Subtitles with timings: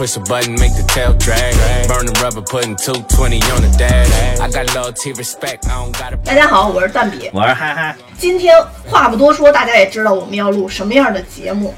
[0.00, 1.52] push a button, make the tail drag.
[1.86, 4.40] Burning rubber, putting 220 on the dash.
[4.40, 6.16] I got loyalty, respect, I don't gotta.
[6.24, 7.28] 大家好，我是蛋比。
[7.34, 8.54] 我是嗨嗨，今天
[8.86, 11.74] 话不多说，大家也知道我们要录什么样的节目，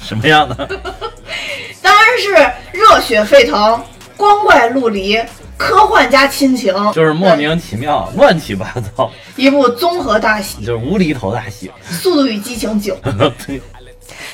[0.00, 0.54] 什么样的？
[1.82, 3.82] 当然是热血沸腾、
[4.16, 5.20] 光怪陆离、
[5.56, 11.68] 科幻加亲情，就是莫名其妙、乱七八糟，一部综合大戏，就是无厘头大戏。
[11.92, 12.96] 《速度与激情九》。
[13.44, 13.60] 对，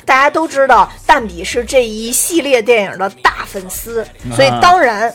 [0.06, 5.12] 大家都知道，蛋比是这一系列电影的大粉丝，所以当然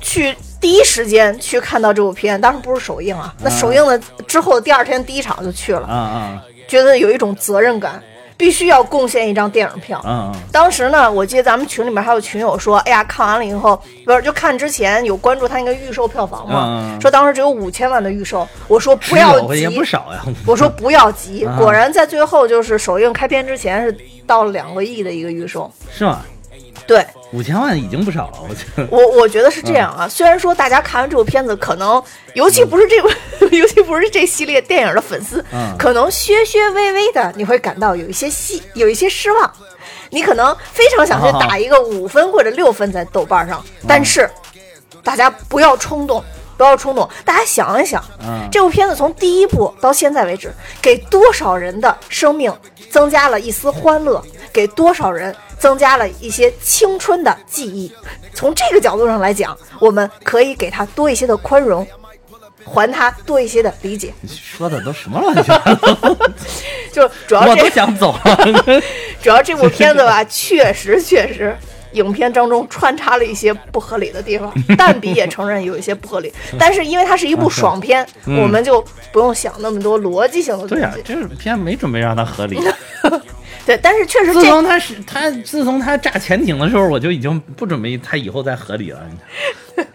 [0.00, 2.40] 去第一时间去看到这部片。
[2.40, 6.44] 当然不是首映啊，那首映的之后第二天第一场就去了，啊啊。
[6.68, 8.00] 觉得有一种责任感，
[8.40, 10.02] 必须要贡献一张电影票。
[10.50, 20.24] 当时呢，我记得咱们群里面还有群友说，哎呀，看完了以后，不是就看之前有关注他那个预售票房嘛，说当时只有五千万的预售，我说不要急，也不少呀。
[20.46, 23.94] 我说不要急，啊果然在最后就是首映开片之前是
[24.26, 25.70] 到了两个亿的一个预售。
[25.92, 26.20] 是吗？
[26.90, 28.84] 对五千万已经不少了，我觉得。
[28.90, 30.08] 我，我觉得是这样啊。
[30.08, 32.02] 虽然说大家看完这部片子，可能
[32.34, 33.08] 尤其不是这部，
[33.54, 39.48] 尤其不是这系列电影的粉丝，嗯可能削削微微的你会感到有一些希，有一些失望。
[40.10, 44.28] 你可能非常想去打一个五分或者六分在豆瓣上，但是
[45.04, 46.24] 大家不要冲动，
[46.56, 47.08] 不要冲动。
[47.24, 50.52] 大家想一想，嗯这部片子从第一部到现在为止，
[50.82, 52.52] 给多少人的生命
[52.90, 57.90] 增加了一丝欢乐，给多少人增加了一些青春的记忆。
[58.34, 61.86] 从这个角度上来讲，我们可以给他多一些的宽容，
[62.64, 64.12] 还他多一些的理解。
[64.20, 66.16] 你说的都什么乱七八糟？
[66.92, 68.46] 就主要我都这想走了。
[69.22, 71.56] 主要这部片子吧，确实确实。
[71.92, 81.02] 影片当中穿插了一些不合理的地方， 蛋比也承认有一些不合理，但是因为它是一部爽片， 我们就不用想那么多逻辑性的东对呀、西。
[81.04, 82.60] 这片没准备让它合理。
[83.66, 89.00] 对，但是确实自从他是他自从他炸潜艇的时候，我就已经不准备他以后再合理了。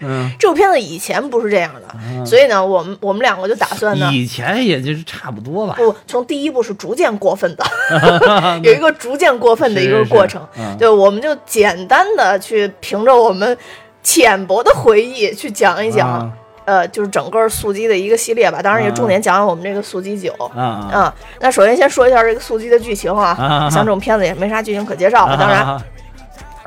[0.40, 5.75] 这部片子以前不是这样的，所以呢，我们我们两个就打算呢， 以前也就是差不多吧。
[5.78, 7.66] 不从第一部是逐渐过分的，
[8.63, 10.41] 有一个逐渐过分的一个是是过程。
[10.57, 13.57] 嗯对，我们就简单的去凭着我们
[14.03, 16.31] 浅薄的回忆去讲一讲，啊
[16.66, 18.62] 呃，就是整个速激的一个系列吧。
[18.62, 20.34] 当然也重点讲讲我们这个速激九。
[20.56, 25.81] 啊啊啊，那首先先说一下这个速激的剧情啊，啊像这种片子也没啥剧情可介绍了，当然啊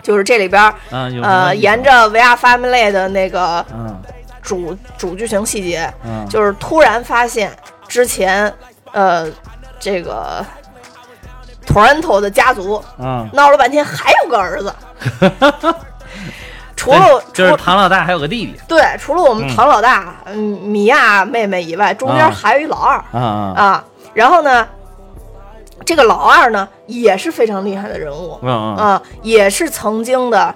[0.02, 4.00] 就是这里边呃，沿着维亚 Family 的那个嗯。
[4.40, 6.26] 主主剧情细节，嗯。
[6.28, 7.54] 就是突然发现
[7.86, 8.50] 之前
[8.92, 9.26] 呃
[9.78, 10.42] 这个
[11.66, 14.74] Toronto 的家族嗯，闹了半天还有个儿子，
[16.76, 18.58] 除了对就是除唐老大还有个弟弟。
[18.66, 22.30] 对除了我们唐老大嗯米娅妹妹以外，中间啊。
[22.30, 22.96] 还有一老二。
[23.12, 23.84] 啊，
[24.14, 24.66] 然后呢。
[25.88, 28.76] 这个老二呢，也是非常厉害的人物，嗯嗯。
[28.76, 30.54] 啊，也是曾经的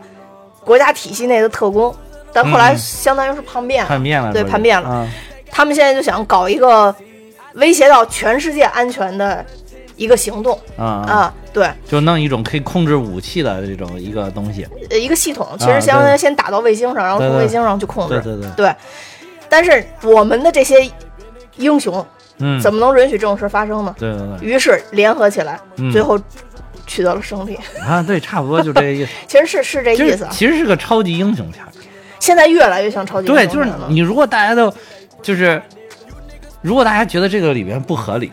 [0.63, 1.95] 国家体系内的特工，
[2.35, 2.77] 但后来嗯。
[2.77, 4.87] 相当于是叛变了，叛变了，对，叛变了。
[4.87, 5.09] 啊
[5.51, 6.95] 他们现在就想搞一个
[7.55, 9.43] 威胁到全世界安全的
[9.97, 10.59] 一个行动。
[10.77, 14.67] 啊啊，对，就弄一种可以控制武器的这种一个东西。
[14.91, 18.51] 呃一个系统，其实相当于先打到卫星上，然后从卫星上去控制，对对对。
[18.55, 18.75] 对。
[19.49, 20.91] 但是我们的这些
[21.57, 22.05] 英雄
[22.39, 23.95] 嗯，怎么能允许这种事发生呢？
[23.99, 26.19] 对对对于是联合起来，嗯最后
[26.87, 27.59] 取得了胜利。
[27.87, 29.11] 啊，对，差不多就这个 意思。
[29.29, 30.31] 其实是是这就是意思啊。
[30.33, 31.65] 其实是个超级英雄片。
[32.19, 34.73] 现在越来越像超级英对，就是你如果大家都
[35.23, 35.61] 就是，
[36.61, 38.31] 如果大家觉得这个里边不合理，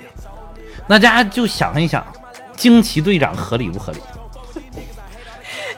[0.87, 2.05] 那大家就想一想，
[2.55, 3.99] 惊奇队长合理不合理？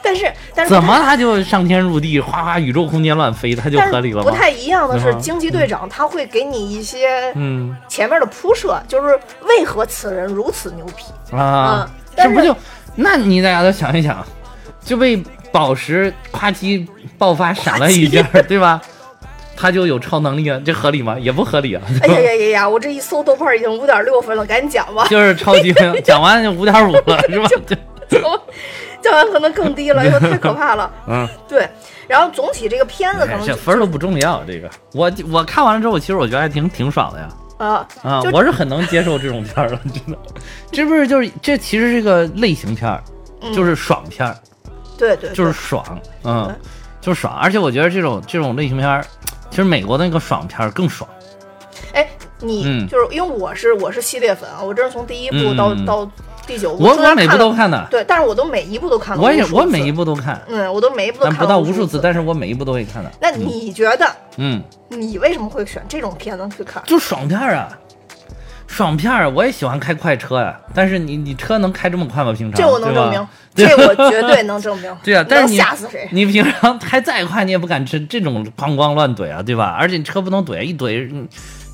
[0.02, 4.30] 但是但是怎么他就上天入地，哗哗宇宙空间乱飞，他就合理了吗？
[4.30, 11.36] 不太一样的是，嗯惊奇队长他会给你一些嗯前面的铺设，就是为何此人如此牛皮。
[11.36, 12.54] 啊这不就？
[12.94, 14.22] 那你大家都想一想，
[14.84, 16.86] 就被宝石夸叽
[17.16, 18.80] 爆发闪了一下，对吧？
[19.56, 21.16] 他就有超能力啊，这合理吗？
[21.18, 21.82] 也不合理啊。
[22.02, 22.68] 哎呀呀呀呀！
[22.68, 25.72] 我这一搜豆瓣已经五点六分了，赶紧讲吧，就是超级
[26.02, 27.48] 讲完就五点五了，是吧？
[28.08, 28.18] 就
[29.04, 30.90] 讲完可能更低了，因为太可怕了。
[31.08, 31.68] 嗯，对，
[32.06, 34.44] 然后总体这个片子可能就这分儿都不重要。
[34.44, 37.28] 这个我我看完了之后，其实我觉得还挺挺爽的呀。
[37.58, 40.18] 啊，就，啊我是很能接受这种片儿了， 真的。
[40.70, 43.02] 这不是就是这其实是个类型片儿，
[43.40, 44.36] 嗯就是爽片儿，
[44.98, 45.84] 对对，就是爽，
[46.24, 46.52] 嗯，
[47.00, 47.32] 就是爽。
[47.36, 49.04] 而且我觉得这种这种类型片儿，
[49.50, 51.08] 其实美国的那个爽片儿更爽。
[51.92, 52.08] 哎，
[52.40, 56.10] 你嗯就是因为我是我是系列粉啊，我这是从第一部到嗯到
[56.46, 62.00] 第九部，我我每部都看的，对，但是我都每一部都看过我也我每一部都看，嗯，我都每一部都但看不到无数次。
[62.02, 63.10] 但是我每一部都会看的。
[63.20, 64.06] 那你觉得
[64.36, 66.82] 嗯，你为什么会选这种片子去看？
[66.86, 67.68] 就爽片儿啊，
[68.66, 72.32] 爽片儿，我也喜欢开快车呀，但是你你车能开这么快吗？
[72.32, 74.96] 平常这我能证明， 这我绝对能证明。
[75.04, 76.08] 对啊，但是你吓死谁？
[76.10, 79.76] 你平常开再快，你也不敢吃这种咣咣乱怼啊，对吧？
[79.78, 81.28] 而且你车不能怼，一怼，你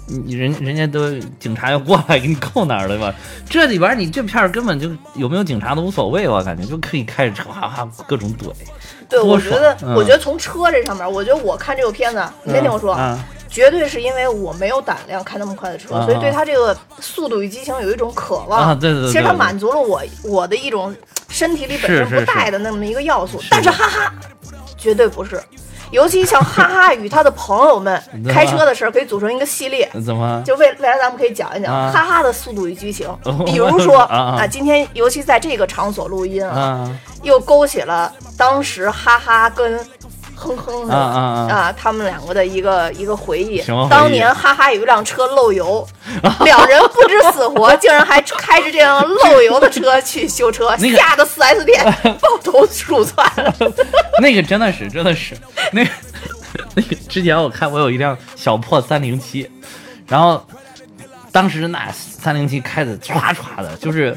[0.08, 3.14] 你人人家都警察要过来给你扣那儿，对吧？
[3.49, 8.50] 这里边你这片儿根本就有没有警察都无所谓，我感觉就可以开着车哈哈各种怼。
[9.08, 13.19] 对，我觉得，嗯我觉得从车这上面，我觉得我看这个片子，你先听我说，啊，
[13.49, 18.69] 绝对是因为我没有胆量开那么快的车，啊所以对他这个《速度与激情》有一种渴望。
[18.69, 20.94] 啊对对对其实它满足了我我的一种
[21.28, 24.14] 身体里本身不带的那么一个要素，是但是哈哈，
[24.76, 25.40] 绝对不是。
[25.90, 29.88] 尤其像哈哈与他的朋友们 开车的事儿，可以组成一个系列。
[30.05, 30.43] 怎么？
[30.44, 36.90] 就未未来咱们可以讲一讲啊哈哈的速度与激情哦， 比如说 啊啊今天尤其在这个场所录音啊，啊
[37.23, 39.79] 又勾起了当时哈哈跟
[40.38, 41.20] 哼哼啊啊
[41.52, 43.88] 啊他们两个的一个一个回忆回忆。
[43.90, 45.87] 当年哈哈有一辆车漏油，
[46.44, 51.85] 两人不知死活， 竟然还开着这辆漏油的车去修车，那个吓得四 S 店
[52.20, 53.26] 抱头鼠窜。
[54.23, 55.37] 那个真的是真的是
[55.73, 55.90] 那个
[56.75, 59.50] 那个之前我看我有一辆小破三零七，
[60.06, 60.46] 然后
[61.32, 64.17] 当时那三零七开的唰唰的，就是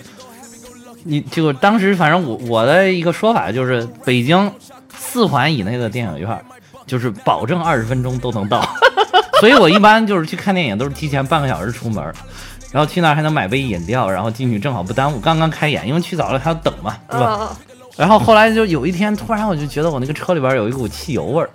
[1.04, 4.52] 你就当时反正我我的一个说法就是北京
[4.98, 6.46] 四环以内的电影院
[6.86, 8.62] 就是保证二十分钟都能到，
[9.40, 12.14] 所以我一般就是去看电影都是提前半个小时出门。
[12.72, 17.38] 然后去那儿还能买杯饮料，然后进去正好不耽误刚刚开演，因为去早了还要等嘛，对吧？
[17.42, 21.50] 嗯，然后后来就有一天，突然我就觉得我那个车里边有一股汽油味儿，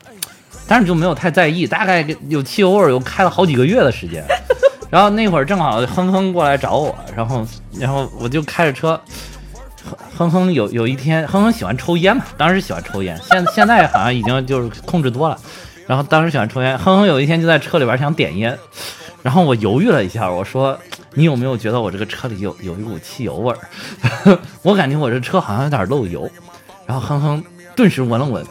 [0.69, 4.23] 但是就没有太在意，大概有汽油味儿有开了好几个月的时间。
[4.91, 7.47] 然后那会儿正好哼哼过来找我，然后
[7.79, 9.00] 然后我就开着车，
[10.17, 15.38] 哼哼有有一天哼哼喜欢抽烟嘛，当时喜欢抽烟，现现在好像已经就是控制多了。
[15.87, 18.59] 然后当时喜欢抽烟，哼哼有一天就在车里边想点烟，
[19.23, 20.77] 然后我犹豫了一下，我说
[21.15, 24.38] 你有没有觉得我这个车里有有一股汽油味儿？
[24.62, 26.29] 我感觉我这车好像有点漏油。
[26.87, 27.44] 然后哼哼
[27.75, 28.44] 顿时闻了闻，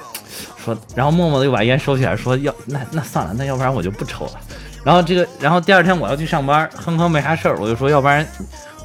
[0.63, 4.31] 说，然后默默的又把烟收起来，说要那那算了，那要不然我就不抽了。
[4.83, 8.25] 然后这个，然后第二天我要去上班，哼哼没啥事儿，我就说要不然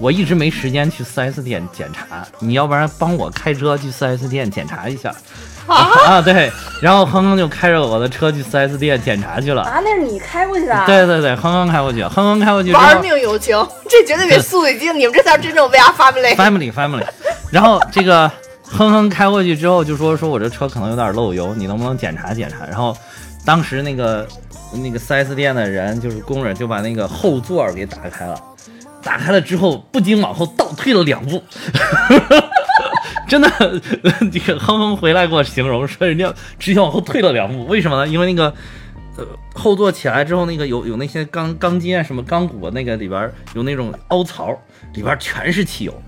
[0.01, 5.15] 我一直没时间去 4S 店检查，你要不然帮我开车去 4S 店检查一下。
[5.67, 6.51] 啊，对，
[6.81, 9.63] 然后哼哼就开着我的车去 4S 店检查去了。
[9.63, 10.87] 啊，那是你开过去的啊？
[10.87, 13.55] 对对对，哼哼开过去，哼哼开过去玩命友情，
[13.89, 16.35] 这绝对比速度与激情，你们这才是真正 VR family。
[16.35, 17.07] family family，
[17.53, 18.27] 然后这个
[18.65, 22.65] 哼哼开过去之后就说说我这车可能有点漏油，你能不能检查检查？
[22.65, 22.97] 然后
[23.45, 24.27] 当时那个
[24.73, 28.41] 那个 4S 店的人就是工人就把那个后座给打开了，
[29.03, 31.43] 打开了之后不禁往后倒退了两步。
[33.29, 33.49] 真的，
[34.33, 38.09] 这个哼哼回来给我形容说，人家直接往后退了两步，为什么呢？
[38.11, 38.53] 因为那个，
[39.17, 39.25] 呃，
[39.55, 44.51] 后座起来之后，那个有有那些钢钢筋啊，什么钢骨，那个里边有那种凹槽，
[44.95, 46.03] 里边全是汽油，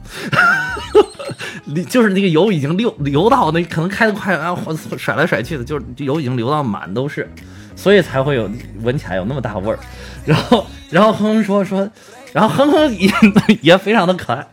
[1.67, 4.56] 里就是那个油已经流流到那可能开得快啊，
[4.99, 7.31] 甩来甩去的，就是油已经流到满都是，
[7.77, 8.50] 所以才会有
[8.83, 9.79] 闻起来有那么大味儿。
[10.25, 11.88] 然后，然后哼哼说说，
[12.32, 13.11] 然后哼哼也
[13.62, 14.46] 也非常的可爱。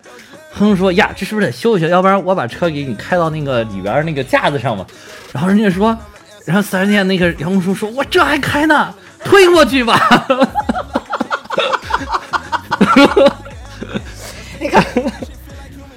[0.51, 1.87] 哼哼说呀，这是不是得修一修？
[1.87, 4.85] 要不然我把车给你开到那个里边那个架子上吧。
[5.31, 5.97] 然后人家说，
[6.45, 8.93] 然后四 S 店那个杨工叔说，我这还开呢，
[9.23, 9.99] 推过去吧。
[14.59, 14.83] 你看，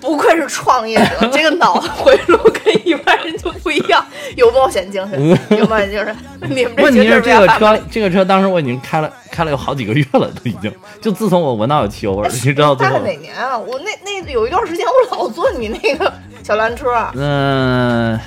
[0.02, 4.04] 不愧是创业者，这个脑回路跟一般人就不一样，
[4.36, 6.14] 有冒险精神，有冒险精神。
[6.42, 10.70] 你们这问题是这个车这个车当时我已经开了开了有好几个月了，都已经。
[11.00, 12.98] 就自从我闻到有汽油味儿，你知道最后。
[12.98, 13.56] 哪年啊？
[13.56, 18.18] 我那那有一段时间我老坐你那个小蓝车，嗯、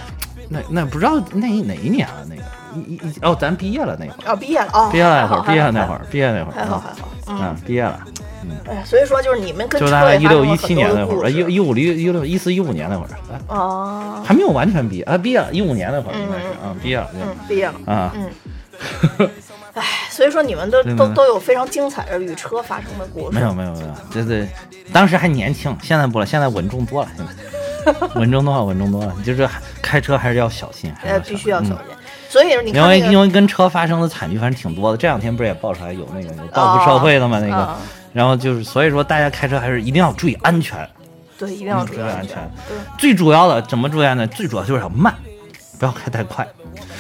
[0.48, 2.42] 那那不知道那哪一年了那个？
[2.76, 8.00] 一一一哦，咱毕业了那会儿，哦，毕业了哦，毕业了那会儿，毕业了那会，儿，毕业那会儿，还好还好，嗯，毕业了，
[8.68, 18.30] 哎呀，所以说就是你们跟就车大概一六一七年那会儿，一一五一一六一四一五年那会儿，哎哦，还没有完全毕业啊，毕业了，一五年那会儿应该是啊，毕业了，嗯，毕业了，啊，嗯，
[19.74, 24.48] 哎，所以说你们都都都有非常精彩的与车发生的故事，没有没有没有，这这
[24.94, 27.32] 当时还年轻，现在不了，现在稳重多了，现在。
[28.16, 29.48] 稳重多了，稳重多了，就是
[29.80, 31.96] 开车还是要小心，还是呃，必须要小嗯心。
[32.36, 37.40] 所以你因为看那个因为跟车发生的惨剧反正挺多的，这两天不是也爆出来有那个有报复社会的吗？
[37.40, 37.80] 那个啊，
[38.12, 40.86] 然后就是所以说大家开车还是一定要注意安全，
[41.40, 42.52] 对，一定要注意安安全
[42.98, 44.28] 最主要的怎么注意安全？
[44.28, 45.16] 最主要就是要慢，
[45.80, 46.46] 不要开太快。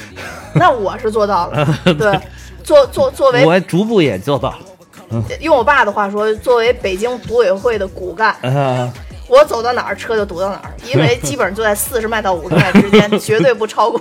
[0.55, 1.67] 那我是做到了。
[1.83, 2.17] 对，
[2.63, 5.23] 作作作为我逐步也做到了。
[5.41, 8.89] 用我爸的话说，作为北京组委会的骨干，呃，
[9.27, 13.99] 我走到哪儿车就堵到哪儿，因为 基本上就在四十迈到五十迈之间， 绝对不超过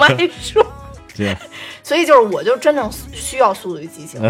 [0.00, 0.08] 迈
[0.40, 0.64] 数。
[1.16, 1.36] 对，
[1.82, 4.20] 所以就是，我就真正需要速度与激情，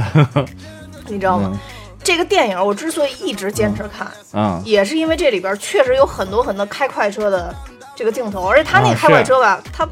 [1.09, 1.59] 你知道吗？
[2.05, 4.63] 这个电影我之所以一直坚持看，嗯。
[4.65, 7.53] 也是因为这里边确实有很多很多开快车的
[7.97, 9.89] 这个镜头，而且他那个啊开快车吧，他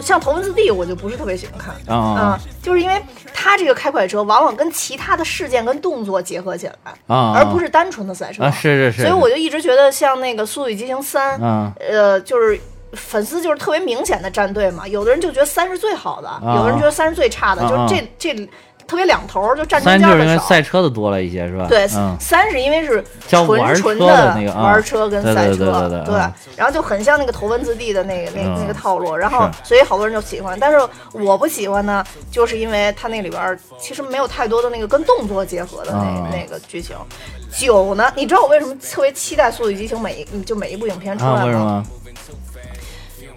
[0.00, 1.96] 像头文字 D 我就不是特别喜欢看。
[1.96, 3.02] 啊就是因为
[3.34, 6.74] 他这个开快车往往跟其他的事件跟动作结合起来，
[7.06, 8.44] 啊，而不是单纯的赛车。
[8.44, 12.60] 啊，是是是，所以我就一直觉得像那个《速度与激情三》，嗯呃，就是
[12.92, 14.86] 粉丝就是特别明显的站队嘛。
[14.86, 18.48] 有的人就觉得三是最好的，有的人觉得三是最差的，啊就是这这
[18.90, 20.36] 特别两头儿，就站中三就是因为。
[20.38, 21.66] 赛车的多了一些，是吧？
[21.68, 30.78] 对，嗯三是因为是纯纯车的那个啊玩车跟对对赛车，对对对嗯然后就很像那个头文字 D 的那个那嗯那个套路，然后所以好多人就喜欢，但是
[31.12, 36.96] 我不喜欢呢，就是因为它那里边儿其实没有太多的那个跟动作结合的那、啊那个剧情。
[37.56, 41.84] 九呢，你知道我为什么特别期待《速度与激情》每一就每一部影片出啊，来吗？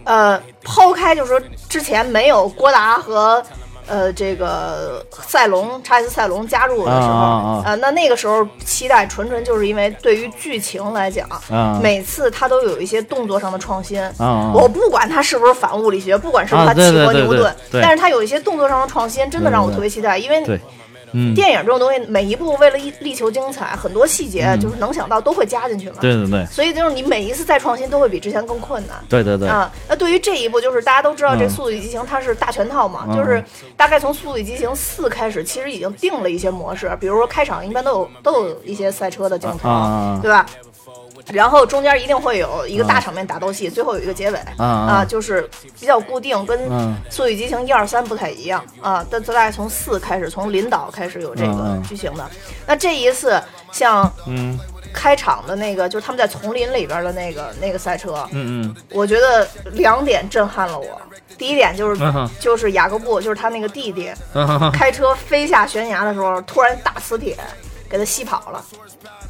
[0.05, 3.41] 呃，抛开就是说之前没有郭达和
[3.87, 11.79] 呃这个赛龙查理斯赛龙加入的时候，啊那那个时候期待纯纯就是因为对于剧情来讲，啊。
[11.81, 14.01] 每次他都有一些动作上的创新。
[14.17, 20.59] 啊我不管他是不是反物理学，不管是不是他契合牛顿，但是他有一些动作上的创新，真的让我特别期待，因为对，
[21.13, 24.60] 嗯，电影这种东西，每一部为了力力求精彩，很多细节嗯。
[24.60, 25.98] 就是能想到都会加进去嘛。
[26.01, 26.46] 对对对。
[26.48, 28.98] 所以就是你每一次再创新，都会比之前更困难。
[29.08, 33.15] 对对对，啊，那对于这一部，就是大家都知道这《嗯速度与激情》它是大全套嘛，嗯。
[33.15, 33.43] 就是
[33.77, 39.70] 大概从《速度与激情四》开始，其实已经定了一些模式，比如说开场一般都有都有一些赛车的镜头，
[40.22, 40.46] 对吧？
[41.31, 45.49] 然后中间一定会有一个大场面打斗戏，最后有一个结尾啊啊就是
[45.79, 49.05] 比较固定，跟嗯《速度与激情》一二三不太一样啊。
[49.09, 52.29] 但大概从四开始，从领导开始有这个嗯嗯剧情的。
[52.67, 54.57] 那这一次像嗯
[54.93, 61.01] 开场的那个，就是他们在丛林里边的那个那个赛车，嗯我觉得两点震撼了我。
[61.35, 67.35] 第一点就是、嗯就是雅各布，就是他那个弟弟嗯开车飞下悬崖的时候，突然大磁铁
[67.93, 68.65] 给他吸跑了。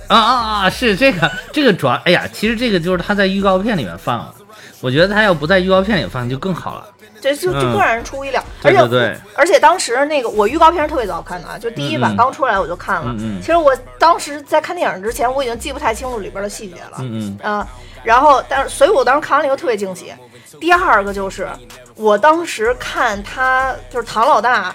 [0.08, 0.70] 啊啊啊！
[0.70, 4.34] 是这个这个主要，哎呀，其实这个就是他在预告片里面放了，
[4.80, 6.88] 我觉得他要不在预告片里放就更好了。
[7.20, 13.14] 这就就嗯更让人出乎意料，而且而且当时那个我预告片特别早看的啊，就第一版刚出来我就看了。
[13.42, 16.98] 其实我当时在看电影之前，我已经记不太清楚里边的细节了。
[17.00, 17.68] 嗯啊，
[18.02, 20.14] 然后但是所以我当时看完了以后特别惊喜。
[20.62, 21.50] 第二个就是
[21.96, 24.74] 我当时看他就是唐老大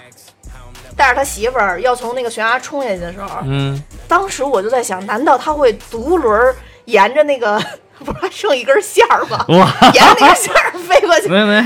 [0.99, 3.81] 带着他媳妇儿要从那个悬崖冲下去的时候，嗯。
[4.05, 6.53] 当时我就在想，难道他会独轮儿
[6.85, 7.57] 沿着那个
[8.03, 9.45] 不是还剩一根线儿吗？
[9.93, 11.63] 沿着那个线儿飞过去，没没，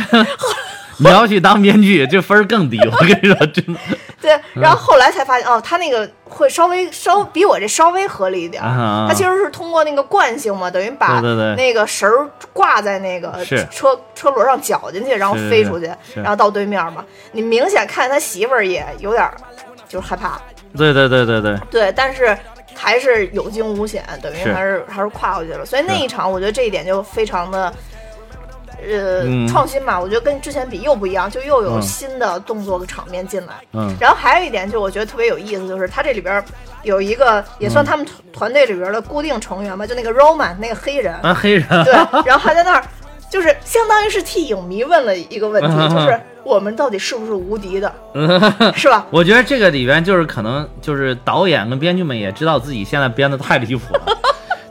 [0.98, 3.80] 你要去当编剧，这分儿更低，我跟你说，真的。
[4.22, 8.70] 对，然后后来才发现，哦，他那个会稍微稍比我这稍微合理一点儿。
[8.70, 11.20] 啊他其实是通过那个惯性嘛，等于把
[11.58, 17.04] 那个绳儿挂在那个车车轮上绞进去，然后飞出去，然后到对面嘛。
[17.34, 19.34] 你明显看他媳妇儿也有点儿
[19.90, 20.40] 就是害怕，
[20.78, 22.38] 对对对对对，对，但是
[22.74, 25.66] 还是有惊无险，等于是还是还是跨过去了。
[25.66, 27.74] 所以那一场，我觉得这一点就非常的。
[28.88, 29.48] 呃，嗯。
[29.48, 31.82] 创新嘛，我觉得跟之前比又不一样，就又有嗯。
[31.82, 33.54] 新的动作场面进来。
[33.74, 33.94] 嗯。
[34.00, 36.44] 然后还有一点，就我觉得特别有意思，就是他这里边
[36.84, 41.94] 有一个也算他们团团队里边的固定成员吧，就那个 Roman 那个黑人，啊，黑人，对，
[42.25, 42.84] 然后还在那儿，
[43.30, 47.94] 就是相当于是替影迷问了一个问题，嗯就是我们到底是不是无敌的，
[48.75, 49.06] 是吧？
[49.10, 54.18] 我觉得这个里边就是可能就是导演跟编剧们也知道自己现在编的太离谱了，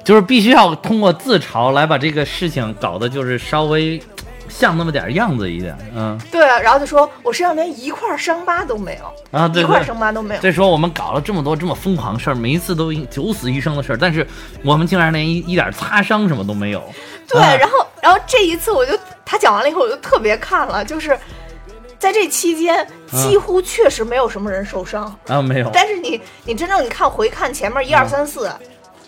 [0.05, 4.03] 就是必须要通过自嘲来把这个事情搞得就是稍微
[4.49, 9.65] 像那么点儿样子一点，嗯对啊，然后就说我身上连一块伤疤都没有，啊，对对。
[9.65, 10.41] 一块伤疤都没有。
[10.43, 14.27] 这时候我们搞了这么多这么疯狂的事儿，每一次都九死一生的事儿，但是
[14.63, 16.83] 我们竟然连一一点擦伤什么都没有。
[17.27, 18.93] 对，啊然后然后这一次我就
[19.25, 21.19] 他讲完了以后，我就特别看了，就是
[21.99, 28.51] 在这期间几乎确实没有什么人受伤，啊，没有，但是你你真正你看回看前面一二三四，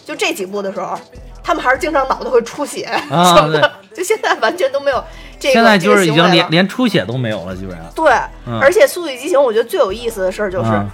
[0.05, 0.99] 就这几部的时候，
[1.43, 5.03] 他们还是经常脑袋会出血啊什么的，就现在完全都没有
[5.39, 5.55] 这个。
[5.55, 7.87] 现在就是已经连连出血都没有了，基本上。
[7.95, 8.13] 对，
[8.47, 10.71] 嗯而且《速度与激情》我觉得最有意思的事儿就是。
[10.71, 10.91] 嗯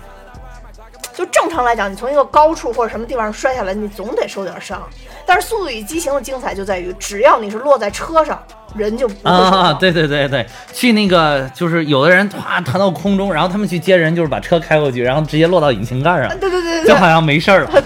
[1.21, 4.83] 就正常来讲，你从一个高处或者什么地方摔下来，你总得受点伤。
[5.27, 8.43] 但是《速度与激情》的精彩就在于，只要你是落在车上，
[8.75, 9.61] 人就不会受伤。
[9.61, 17.71] 啊，对对对对，去那个就是有的人哗弹到空中，然后他们去接人，就是把车开过去，然后直接落到引擎盖上，对对对对就好，像没事儿了。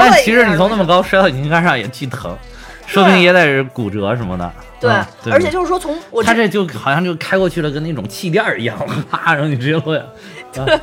[0.00, 2.36] 但其实你从那么高摔到引擎盖上也巨疼，
[2.84, 4.52] 说不定也得是骨折什么的。
[4.80, 8.76] 对嗯，对而且就是说从我他这就好像就开过去了，跟那种气垫一样，
[9.08, 10.02] 啪，然后你直接落下。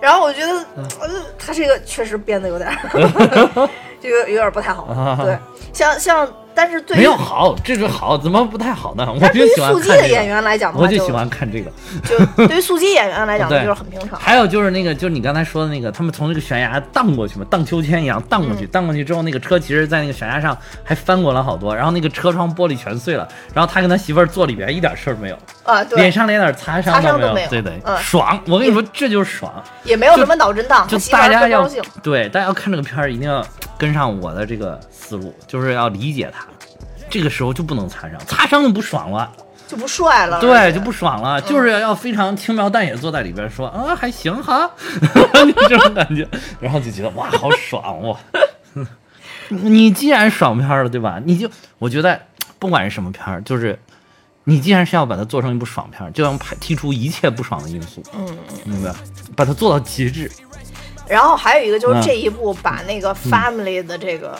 [0.00, 3.68] 然后我觉得，嗯呃，他这个确实编的有点儿，
[4.00, 4.88] 这个有点不太好。
[5.24, 5.38] 对，
[5.72, 6.26] 像像，
[6.60, 9.08] 但是没有好，这个好怎么不太好呢？
[9.10, 11.70] 我就喜欢看这个，的演员来讲的话，我就喜欢看这个。
[12.04, 14.20] 就对于速激演员来讲， 对就是很平常。
[14.20, 28.38] 还有就是那个，就是你刚才说的那个，他们从那个悬崖荡过去嘛，荡秋千一样荡过嗯去，荡过去之后，那个车其实，在那个悬崖上还翻过了好多，然后那个车窗玻璃全碎了，然后他跟他媳妇儿坐里边，一点事儿没有，啊，对脸，上连点擦伤都没有对对，嗯爽！
[28.46, 29.50] 我跟你说，这就是爽。
[29.84, 31.66] 也没有什么脑震荡，就大家要。
[32.02, 33.42] 对大家要看这个片儿，一定要
[33.80, 36.46] 跟上我的这个思路，就是要理解它。
[37.08, 39.32] 这个时候就不能擦伤，擦伤就不爽了，
[39.66, 44.70] 就不帅了，对，就不爽嗯了，就是要非常轻描淡写坐在里边说啊还行哈，
[45.66, 46.28] 这种感觉，
[46.60, 48.16] 然后就觉得哇好爽哇！
[49.48, 51.20] 你既然爽片儿了，对吧？
[51.24, 52.20] 你就我觉得
[52.58, 53.76] 不管是什么片儿，就是
[54.44, 58.94] 你既然是要把它做成一部爽片儿，就要排剔除一切不爽的因素，嗯，明白？
[59.34, 60.30] 把它做到极致。
[61.10, 62.02] 然后还有一个就是嗯。
[62.02, 64.38] 这一部把那个 family 的这个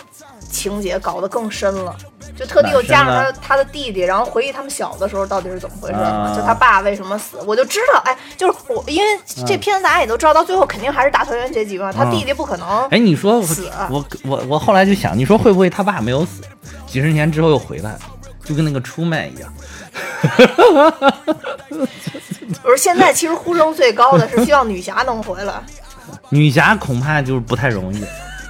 [0.50, 1.94] 情节搞得更深了，
[2.36, 5.96] 就特地又加上他他的弟弟，然后回忆他们小的时候到底是怎么回事
[6.34, 13.68] 就他爸为什么死，我就知道，哎，就是我因为这片子大家也都知道，到最后肯定还是大团圆结局嘛，他嗯弟弟不可能，哎，你说我死。
[13.68, 16.42] 啊我我我后来就想，你说会不会他爸没有死，
[16.86, 18.00] 几十年之后又回来了，
[18.44, 19.52] 就跟那个出卖一样？
[22.62, 25.54] 我说现在其实呼声最高的是希望女侠能回来，
[26.30, 28.02] 女侠恐怕就是不太容易，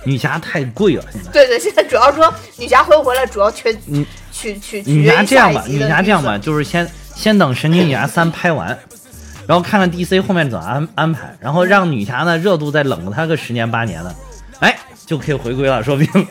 [0.04, 1.04] 女侠太贵了。
[1.12, 8.78] 现在对对，现在主要说女侠回不回来，主要缺嗯取取取女侠这样吧，女侠这样吧，就是先先等《神奇女侠三》拍完，
[9.46, 14.14] 然后看看 DC 后面怎么安安排，然后让女侠呢热度再冷她个十年八年的，
[14.60, 16.26] 哎，就可以回归了，说不定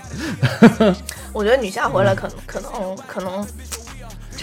[1.32, 3.46] 我觉得女侠回来可能可能可能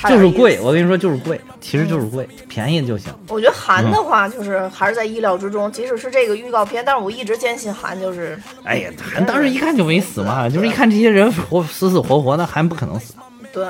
[0.05, 0.59] 就是贵。
[0.61, 3.13] 我跟你说就是贵，其实就是贵，便宜就行。
[3.29, 13.15] 我觉得韩的话就是还是在意料之中，即使是这个预告片，但是我一直坚信韩就是哎呀，韩当时一看就没死嘛，就是一看这些人活死死活活的，韩不可能死。
[13.53, 13.67] 对，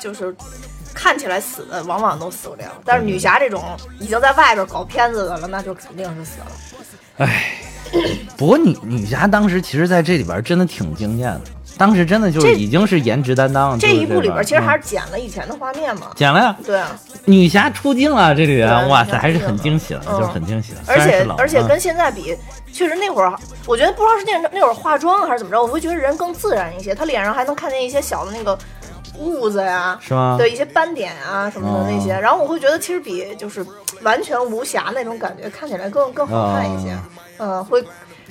[0.00, 0.34] 就、就是
[0.94, 6.46] 看起来死的往往都死不了，但是女侠这种已经在外边搞片子的了，那就肯定是死了。
[7.18, 7.52] 哎，
[8.36, 11.40] 不过女女侠当时其实在这里边真的挺惊艳的，
[11.76, 13.78] 当时真的就是已经是颜值担当。
[13.78, 16.08] 这一部里边其实还是是剪了以前的画面嘛。
[16.14, 20.78] 剪了呀，对啊，女侠出镜了，这里哇塞，还是很惊喜的，嗯就是很惊喜的。
[20.86, 22.36] 而且而且跟现在比，
[22.72, 23.32] 确实那会儿
[23.66, 28.58] 我觉得不知道是那那会儿化妆还是怎么着，我会觉得人更自然一些，她脸上还能看见一些小的那个
[29.16, 30.36] 痦子呀，是吗？
[30.38, 33.64] 对一些斑点啊什么的那些，哦然后我会觉得其实比就是
[34.02, 36.98] 完全无瑕那种感觉看起来更更好看一些，哦
[37.38, 37.84] 嗯，会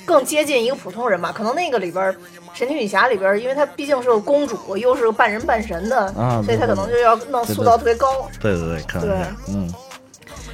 [0.06, 1.32] 更接近一个普通人吧。
[1.36, 2.15] 可能那个里边儿
[2.57, 8.27] 神奇女侠里边，因为她毕竟是个公主，又是个半人半神的，啊所以她可能就要弄塑造特别高。
[8.39, 9.17] 对对对，对
[9.49, 9.71] 嗯，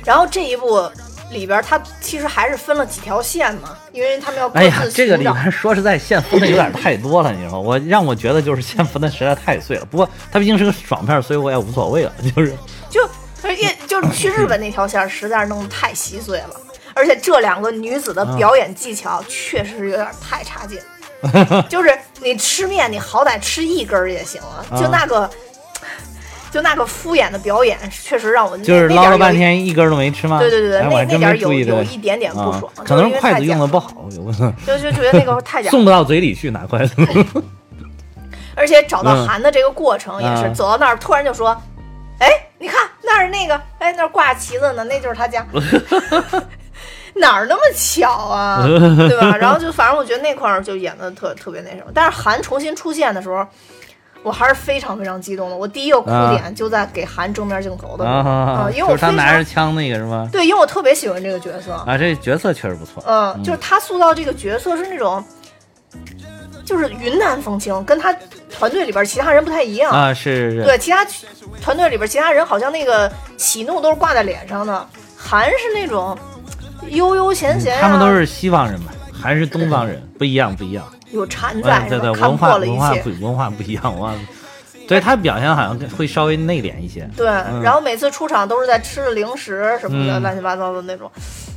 [0.03, 0.85] 然后这一部
[1.31, 4.83] 里边儿，它其实还是分了几条线嘛，因为他们要各哎呀。
[4.93, 7.59] 这个里边说实在，线分的有点太多了，你知道吗？
[7.59, 9.85] 我让我觉得就是线分的实在太碎了。
[9.85, 12.53] 不过它毕竟是个爽片，所以我也无所谓了，就是
[12.89, 13.01] 就
[13.41, 16.49] 而且就是去日本那条线儿实在是弄得太稀碎了，
[16.93, 20.77] 而且这两个女子的表演技巧确实有点太差劲。
[21.69, 25.29] 就是你吃面，你好歹吃一根儿也行啊，就那个。
[26.51, 30.37] 就那个敷衍的表演，确实让我就是捞了半天一根儿都没吃吗？
[30.37, 36.93] 对对对对，那那点儿有有一点点不啊爽，可能筷子用的不好，有可能就就觉得那个太假了，送不到嘴里去拿筷子。
[38.55, 41.59] 而且找到嗯韩的这个过程也是，嗯走到那儿突然就说
[42.21, 45.43] ：“哎，你看那儿那个，哎那儿挂旗子呢，那就是他家。
[47.15, 49.35] ”哪儿那么巧啊， 对吧？
[49.37, 53.45] 然后就反正我觉得那块儿就演的特特别那什么，但是韩重新出现的时候，
[54.23, 55.55] 我还是非常非常激动的。
[55.55, 60.27] 我第一个哭啊点就在给韩正面镜头的啊啊，因为我是他拿着枪那个是吗？
[60.31, 63.03] 对，因为我特别喜欢这个角色，啊，这角色确实不错。
[63.05, 65.23] 嗯，就是他塑造这个角色是那种，
[66.65, 68.15] 就是云淡风轻，跟他
[68.49, 69.91] 团队里边其他人不太一样。
[69.91, 71.05] 啊，是是是，对，其他
[71.61, 76.17] 团队里边其他人好像那个喜怒都是挂在脸上的，韩是那种
[76.89, 80.85] 悠悠闲闲、啊他们都是西方人嘛，还是东方人，不一样不一样。
[81.11, 83.09] 有禅哎在，对对，文化文化不。
[83.21, 84.19] 文化不一样，文化不。
[84.87, 87.09] 对他表现好像会稍微内敛一些。
[87.15, 91.09] 对，然后每次出场都是在吃着零食什么的，嗯乱七八糟的那种，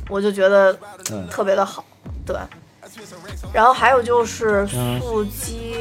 [0.09, 0.75] 我就觉得
[1.11, 1.83] 嗯特别的好。
[2.25, 2.37] 对，
[3.51, 5.73] 然后还有就是嗯速激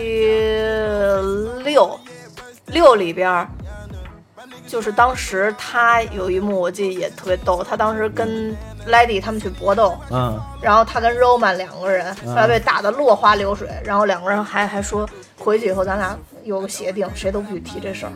[1.65, 1.99] 六
[2.67, 3.49] 六里边儿，
[4.67, 8.57] 就是当时他有一幕我记得也特别逗，他当时跟
[8.89, 12.31] Lady 他们去搏斗，嗯，然后他跟 Roman 两个人嗯。
[12.31, 18.13] 后来被打得落花流水，然后两个人还还说回去以后咱俩有个协定，谁都不许提这事儿。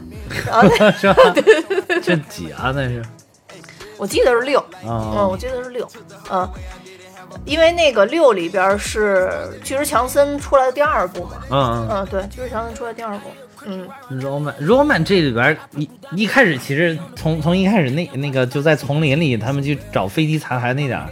[0.47, 1.23] 然后 那是吧？
[2.03, 2.73] 这几啊？
[2.75, 3.03] 那是。
[3.97, 5.89] 我记得是六，嗯，啊我记得是六，
[6.31, 6.49] 嗯。
[7.45, 9.31] 因为那个六里边是
[9.63, 13.31] 巨石强森出来的第二部嘛，嗯嗯，对，巨石强森出来第二部，
[13.67, 21.09] 嗯，嗯，Roman Roman 这里边儿一一开始其实从从一开始那那个就在丛林里他们去找飞机残骸那点儿，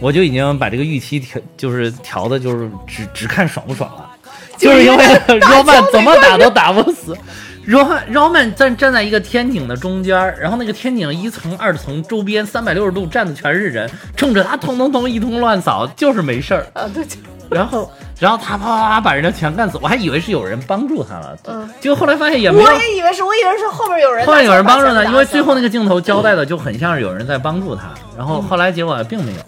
[0.00, 4.10] 我就已经把这个预期调就是调的就是只只看爽不爽了，
[4.56, 5.04] 就是因为
[5.40, 7.16] Roman 怎么打都打不死。
[7.66, 16.66] Roman Roman 站站在一个天井的中间儿，然后那个天井一层二层周边三百六十度站的全是人，冲着他通通通一通乱扫，就是没事儿。
[16.74, 17.16] 啊，对，就
[17.50, 21.68] 然后，然后他啪啪啪把人家全干死，我还以为是有人帮助他了，嗯。
[21.80, 22.64] 结果后来发现也没有。
[22.64, 29.38] 我，也以为是，我以为是后面有人，后面有人帮助他，因为最后那个，镜头交代的就很像是有人在帮助他，然后后来结果并没有，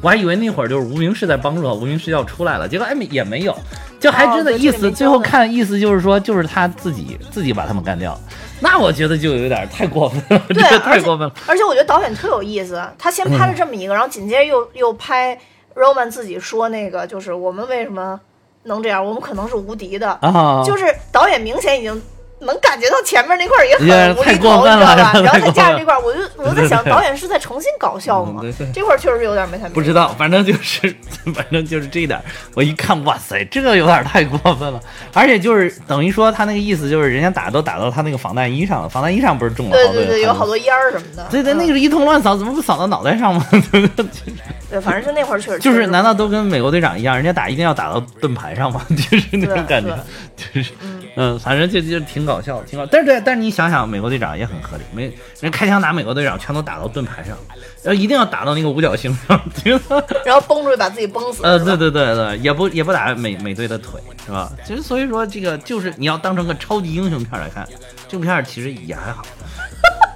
[0.00, 3.54] 我还以为那会儿就是无名氏在帮助他，无名氏要出来了，结果哎没也没有，
[4.00, 8.18] 就还真的意思，最后看意思就是说就是他自己自己把他们干掉，
[8.60, 15.38] 那我觉得就有点太过分了，这对，个太过分了，而且我觉得导演特有意思，他先拍了这么一个，然后紧接着又又拍
[15.78, 18.20] Roman 自己说那个，就是我们为什么
[18.64, 22.02] 能这样，我们可能是无敌的，啊，就是导演明显已经
[22.40, 25.12] 能感觉到前面那块儿也也很无厘头，你知道吧？
[25.20, 28.42] 然后再加上这块儿，我就 我就在想，导演是在重新搞笑吗？
[28.72, 30.94] 这块儿确实有点没太明白不知道，反正就是，
[31.34, 32.22] 反正就是这一点儿，
[32.54, 34.80] 我一看，哇塞，这个有点太过分了。
[35.12, 41.26] 而且就是等于说他那个意思就是，人家打都打到他那个防弹衣上了，防弹衣上不是中了好多对对对，有好多烟儿什么的。
[41.30, 43.44] 对对，嗯那个是一通乱扫，怎么不扫到脑袋上吗？
[44.70, 48.80] 对，反正就那会儿确实就是难道都跟美国队长一样，人家打一定要打到盾牌上吗？
[48.90, 49.96] 就是那种感觉，
[50.36, 50.72] 就是
[51.16, 52.86] 嗯，反正就就挺搞笑，挺搞。
[52.86, 57.36] 但是对，但是你想想，美国队长也很合理，没人开枪打美国队长，全都打到盾牌上，
[57.82, 59.40] 然后一定要打到那个五角星上。
[60.24, 61.42] 然后崩出去把自己崩死。
[61.42, 64.52] 呃，对对对对，也不也不打美美队的腿，是吧？
[64.64, 67.66] 其实所以说这个就是你要当成个超级英雄片来看，
[68.06, 69.24] 这部片其实也还好，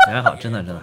[0.09, 0.83] 也还好，真的真的。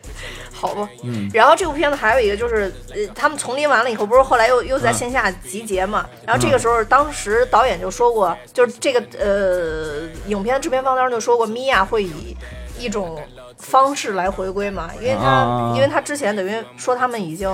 [0.52, 0.88] 好吧。
[1.02, 6.06] 嗯然后这部片子还有一个就是，呃，他们丛林完了以后，不是后来又又嗯在线下集结嘛？
[6.26, 12.36] 然后这个时候，当时导演就说过，就是这个呃，影片制片方当时就说过，米娅会以
[12.78, 13.20] 一种
[13.58, 17.48] 方式来回归嘛，因为他、啊因为他之前等于说他们已经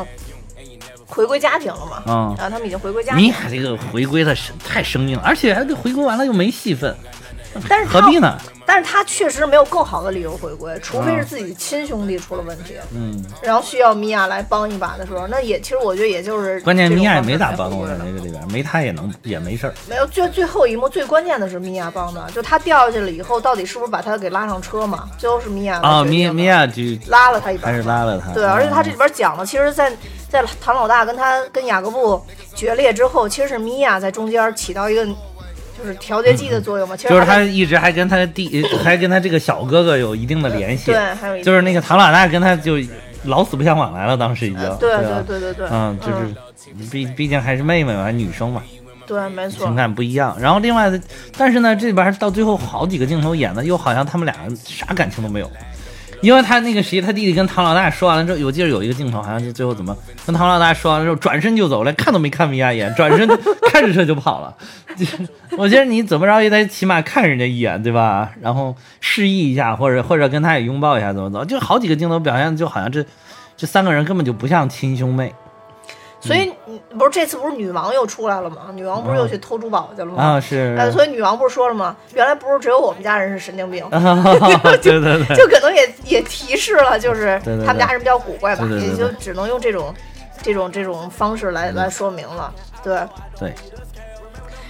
[1.06, 6.94] 回归家庭了嘛，啊然后他们已经回归家庭米庭，娅这个回归的太生硬了，而且还得回归完了又没戏份，
[7.68, 8.38] 但是何必呢？
[8.70, 19.72] 但是他确实没有更好的理由回归，除非啊是自己亲兄弟出了问题，嗯，然后需要米娅来帮一把的时候，那也其实我觉得也就是关键米娅也没咋帮过这个里边，没他也能也没事儿。
[19.88, 25.08] 没有，最最后一幕最关键的是米娅帮的，就他掉下去了以后，到底是不是把他给拉上车嘛？
[25.16, 28.34] 最后是米娅啊，来决定的米米娅就拉了他一把，还是拉了他。
[28.34, 29.90] 对，而且他这里边讲了，其实在，
[30.28, 32.22] 在唐老大跟他跟雅各布
[32.54, 35.08] 决裂之后，其实是米娅在中间起到一个
[35.78, 36.96] 就是调节剂的作用嘛。
[36.96, 40.86] 其实就是他一直还跟他弟，还跟他这个小哥哥有一定的联系。
[40.86, 42.76] 对，还有一就是那个唐老大跟他就
[43.24, 44.58] 老死不相往来了，当时已经。
[44.58, 48.62] 呃对对对对对，嗯，就是毕毕竟还是妹妹嘛，还女生嘛，
[49.06, 50.36] 对，没错情，感不一样。
[50.40, 51.00] 然后另外的，
[51.36, 55.50] 但是呢，这边到最后好几个镜头演的又好像他们俩啥感情都没有。
[56.20, 63.28] 因为他那个谁，他弟弟跟唐老大说完了之后，我记得有一个镜头，好像就最后怎么跟唐老大说完了之后，转身就走，连看都没看米娅一眼，转身
[63.70, 64.54] 开 着车就跑了。
[65.56, 68.30] 我觉得你怎么着也得起码看人家一眼，对吧？
[68.40, 71.44] 然后示意一下，或者或者跟他也拥抱一下，怎么走？
[71.44, 73.04] 就好几个镜头表现，就好像这
[73.56, 75.32] 这三个人根本就不像亲兄妹
[76.20, 78.70] 所以嗯不是这次不是女王又出来了吗？
[78.74, 80.22] 女王不是又去偷珠宝去了吗？
[80.22, 81.96] 啊，是，呃，所以女王不是说了吗？
[82.14, 83.86] 原来不是只有我们家人是神经病，
[84.82, 89.94] 对对对，就可能也也提示了，就是他们家人比较古怪吧，也就只能用这种
[90.42, 92.52] 这种这种方式来来说明了，
[92.82, 92.98] 对。
[93.38, 93.54] 对，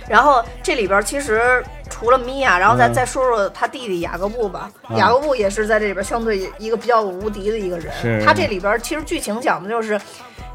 [0.07, 1.65] 然后这里边其实
[1.99, 4.71] 除了米娅，然后再、嗯再说说他弟弟雅各布吧。
[4.83, 8.25] 啊雅各布也是在这里边相对一个比较无敌的一个人。
[8.25, 10.01] 他这里边其实剧情讲的就是，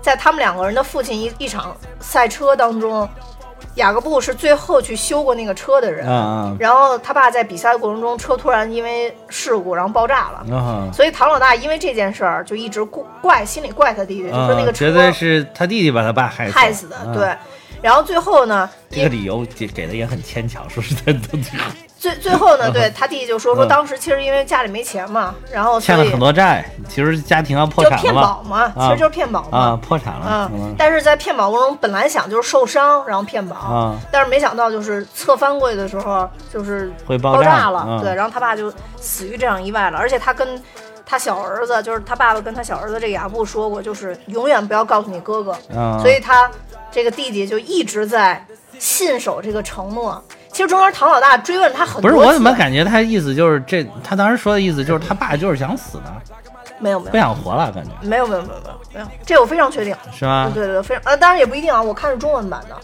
[0.01, 3.07] 在他们两个人的父亲一一场赛车当中，
[3.75, 6.07] 雅各布是最后去修过那个车的人。
[6.07, 10.91] 啊然后他爸在比赛过程中，车突然因为事故然后爆炸了。
[10.93, 12.83] 所以唐老大因为这件事儿就一直
[13.21, 17.35] 怪心里怪他弟弟，就说那个车啊绝对是他弟弟把他爸害死害死的，啊对。
[17.83, 21.19] 然后最后呢，这个理由给给的也很牵强，说实在的，
[21.99, 29.79] 最最后呢，对他弟弟就说说嗯当时其实因为家里没钱嘛，然后欠了很多债，其实家庭要破产了就骗保嘛，其实就是骗保啊，嘛。
[29.85, 33.99] 破产了但是在骗保过程中，本来想就是受伤，然后骗保，啊。
[34.11, 38.01] 但是没想到就是侧翻过去的时候，就是会爆爆炸了，嗯。
[38.01, 40.61] 对，然后他爸就死于这场意外了，而且他跟
[41.05, 46.49] 他小儿子，就是他爸爸跟他小儿子这个雅布说过，就是永远不要告诉你哥哥，嗯，所以他
[46.91, 48.45] 这个弟弟就一直在
[48.79, 50.23] 信守这个承诺。
[50.51, 56.03] 其实中间唐老大追问他很多次，不是我怎么感觉他意思就是这，他当时说的意思就是他爸就是想死的，
[56.79, 57.11] 没有没有。
[57.11, 57.89] 不想活了，感觉。
[58.01, 58.75] 没有没有没有没有。
[58.93, 59.95] 没有，这我非常确定。
[60.11, 60.51] 是吗？
[60.53, 62.75] 对对对，非常呃，当然也不一定啊，我看是中文版的，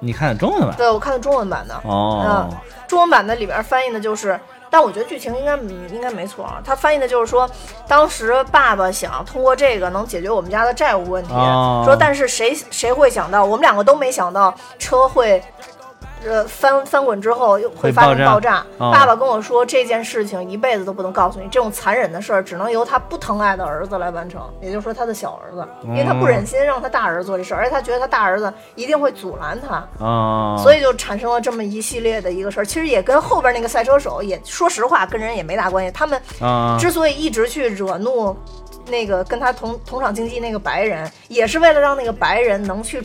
[0.00, 0.76] 你看的中文版？
[0.76, 1.74] 对我看的中文版的。
[1.84, 2.50] 哦。
[2.50, 2.56] 嗯，
[2.86, 4.38] 中文版的里边翻译的就是，
[4.74, 6.60] 但我觉得剧情应该嗯应该没错啊。
[6.64, 7.48] 他翻译的就是说，
[7.86, 15.40] 当时爸爸想通过这个能解决我们家的债务问题，哦说但是谁谁会想到，我们两个都没想到车会。
[16.24, 18.64] 呃，翻翻滚之后又会发生会爆爆炸。
[18.78, 29.86] 爸爸跟我说这件事情一辈子都不能告诉你，这种残忍的事儿只能由他不疼爱的儿子来完成，也就是说他的小儿子，因为他不忍心让他大儿子做这事儿，而且他觉得他大儿子一定会阻拦他。
[29.98, 32.64] 哦，所以就产生了这么一系列的一个事儿。
[32.64, 35.90] 其实也跟后边那个赛车手也说实话，跟人也没大关系。
[35.92, 38.36] 他们啊之所以一直去惹怒
[38.88, 43.02] 那个跟他同同场竞技那个白人，也是为了让那个白人能去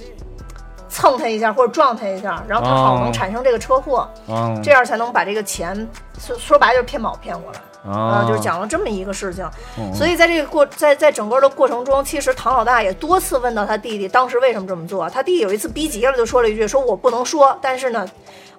[0.89, 4.59] 蹭他一下或者撞他一下，然后他好哦能产生这个车祸，哦。
[4.63, 5.87] 这样才能把这个钱
[6.19, 7.59] 说说白就是骗保骗过来。
[7.89, 9.45] 啊、哦，就是讲了这么一个事情，
[9.77, 9.89] 哦。
[9.95, 15.09] 所以在这个过在在整个的过程中，其实唐老大也多次问到他弟弟当时为什么这么做。
[15.09, 18.05] 他弟弟有一次逼急了，就说了一句：“说我不能说，但是呢，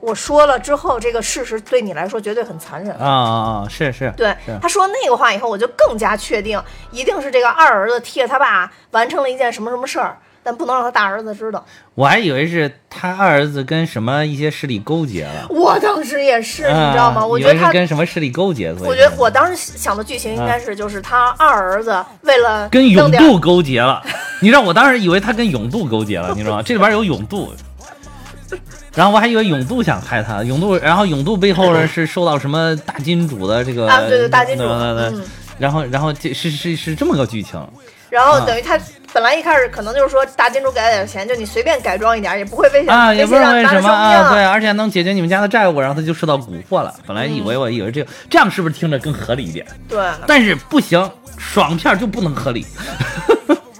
[0.00, 2.96] 我说了之后，这个事实对你来说绝对很残忍。
[2.96, 6.58] 啊啊啊，是是，对，他说那个话以后，我就更加确定，
[6.90, 10.16] 一定是这个二儿子替着他爸完成了一件什么什么事儿，
[10.50, 11.64] 但不能让他大儿子知道。
[11.94, 17.20] 我还以为是他二儿子跟什么一些势力勾结了，我当时也是，你知道吗？
[17.22, 24.02] 啊我觉得他是，跟什么势力勾结，所以我觉得我当时想的剧情应该是，就是他二儿子为了跟永度勾结了。
[24.40, 26.62] 你知道，我当时以为他跟永度勾结了，你知道吗？
[26.64, 27.54] 这里边有永度。
[28.92, 35.24] 然后我还以为永度想害他，永度，然后永度背后呢 是受到什么大金主的这个啊，对对，大金主，对对对嗯，
[35.58, 37.64] 然后然后这是是是这么个剧情，
[38.08, 38.76] 然后等于他
[39.12, 44.30] 本来一开始可能就是说大金主给他点钱，就你随便改装一点，也不会危险啊，也不知道为危险让咱的什么。
[44.30, 46.94] 对，而且能解决你们家的债务，然后他就受到蛊惑了。
[47.06, 49.66] 本来以为我以为这个这样是不是听着更合理一点？
[49.88, 52.64] 对，但是不行，爽片就不能合理，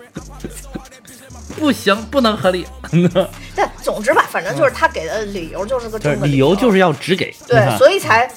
[1.59, 2.67] 不行，不能合理。
[3.55, 8.29] 但总之吧，反正就是他给的理由就是个就是正的理由就是要只给，对，所以才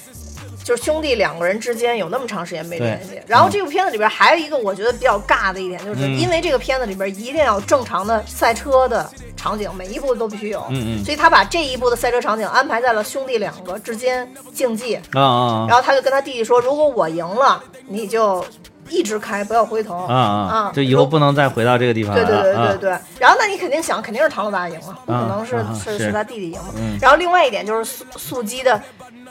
[0.63, 3.19] 就是兄弟两个人之间有那么长时间没联系。
[3.27, 6.17] 然后这部片子里边还有一个我觉得比较尬的一点，就是嗯。
[6.17, 11.03] 因为这个片子里边一定要正常的赛车的场景，每一部都必须有，嗯嗯。
[11.03, 18.45] 所以他把这一部的赛车场景安排在了兄弟两个之间竞技，啊啊然后他就跟他弟弟说，如果我赢了，你就
[18.89, 26.73] 一直开，不要回头啊啊啊就以后不能再回到这个地方对对对对对，然后那你肯定想，肯定是唐老大赢了，不可能是、是是是他弟弟赢嘛。
[26.77, 26.97] 嗯。
[27.01, 28.79] 然后另外一点就是速速激的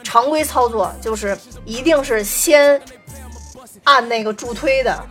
[0.02, 2.80] 常规操作，就是一定是先
[3.84, 5.04] 按那个助推的。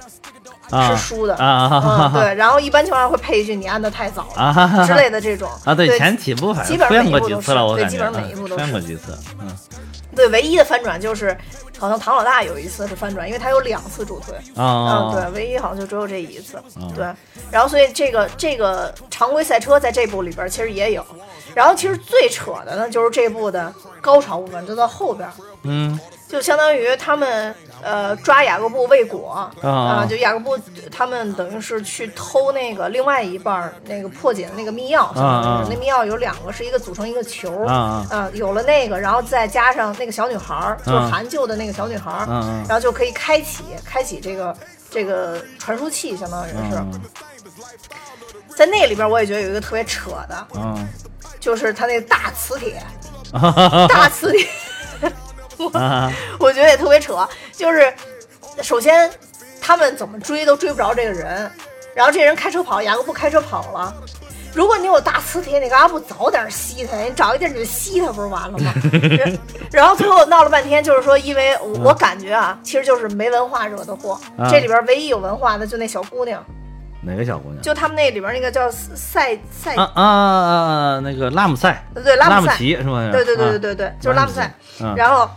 [0.72, 9.48] 是输的，啊嗯对，然后一般情况下会配一句你按的太早了、之类的这种啊，对，前几部反基本正出现上每一部都过几次了，我感觉是对基本上每一部嗯都是出现过几次，嗯
[10.14, 11.36] 对，唯一的翻转就是
[11.80, 14.36] 好像唐老大有一次是翻转，因为他有两次助推。
[14.62, 16.62] 啊嗯，对，唯一好像就只有这一次。
[16.76, 17.06] 嗯对，
[17.50, 21.06] 然后所以这个这个常规赛车在这部里边其实也有，
[21.56, 25.30] 然后其实最扯的呢就是这部的高潮部分，就到后边，
[25.64, 25.98] 嗯
[26.32, 30.58] 就相当于他们呃抓雅各布未果啊啊，就雅各布
[30.90, 42.26] 他们等于是去偷那个另外一半儿那个破解的那个密钥，相当于那密钥有两个是一个组成一个球啊有了那个，然后再加上那个小女孩儿，就是嗯韩救的那个小女孩儿，
[42.66, 44.56] 然后就可以开启开启这个
[44.90, 46.78] 这个传输器，相当于是。
[46.78, 47.02] 嗯
[48.54, 50.88] 在那里边，我也觉得有一个特别扯的，嗯
[51.40, 52.84] 就是他那个大磁铁，
[53.34, 54.46] 啊大磁铁，
[55.70, 57.28] 啊我觉得也特别扯。
[57.52, 57.94] 就是
[58.62, 59.10] 首先
[59.62, 61.52] 他们怎么追都追不着这个人，
[61.96, 63.94] 然后这人开车跑，雅各布开车跑了。
[64.54, 66.98] 如果你有大磁铁，你干嘛不早点吸他？
[66.98, 68.74] 你找一地儿你就吸他不是完了吗？
[69.18, 69.38] 然
[69.72, 74.20] 然后最后闹了半天，就是说，因为我我感觉啊，其实就是没文化惹的祸。
[74.38, 76.44] 啊这里边唯一有文化的就那小姑娘，
[77.02, 77.62] 哪个小姑娘？
[77.62, 80.04] 就他们那里边那个叫赛赛，啊啊啊
[80.98, 81.00] 啊！
[81.00, 83.10] 那个拉姆塞，对拉姆齐是吧？
[83.10, 84.52] 对对对啊对对对，就是拉姆塞。
[84.82, 85.30] 嗯然后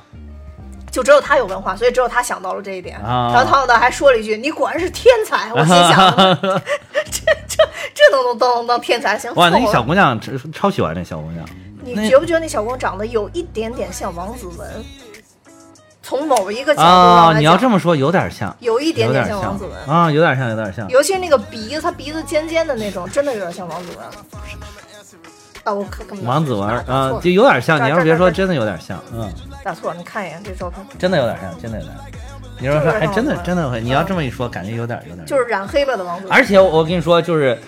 [0.95, 2.97] 就只有他有文化，所以只有他想到了这一点。
[3.01, 6.15] 啊然后唐老大还说了一句：“你果然是天才。”我心想，
[7.11, 9.35] 这这这都能当当天才，行。
[9.35, 11.45] 哇，那小姑娘超超喜欢那小姑娘，
[11.83, 14.85] 你觉不觉得那小姑娘长得有一点点像王子文？
[16.01, 20.89] 从某一个角度你要这么说有点像，有一点点点像王子文，啊，有点像，有点像。
[20.91, 24.07] 尤其是那个鼻子，他鼻子尖尖的那种，真的有点像王子文。
[26.22, 27.83] 王子文打啊，就有点像。
[27.85, 32.20] 你要是别说，真的有点像，嗯，打错了，你看一眼这照片，真的有点像，真的有点像。
[32.59, 35.27] 你说说，就是还真的真的会，你要这么一说，感觉有点有点。
[35.27, 36.33] 就是染黑了的王子文。
[36.33, 37.59] 而且我跟你说，就是，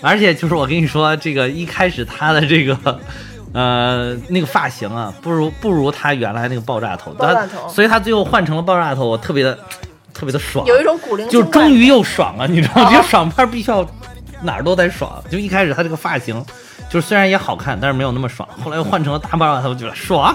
[0.00, 3.00] 而且就是我跟你说，这个一开始他的这个。
[3.54, 9.58] 呃，那个发型啊，不如不如他原来那个爆炸头，爆炸头所以他最后换成了爆炸头，我特别的
[10.12, 12.82] 特别的爽，有一种古灵就终于又爽了，你知道吗？
[12.82, 13.84] 啊这个爽片必须要
[14.42, 15.10] 哪儿都得爽。
[15.30, 16.44] 就一开始他这个发型，
[16.88, 18.48] 就是虽然也好看，但是没有那么爽。
[18.64, 20.34] 后来又换成了大爆炸头，我觉得爽，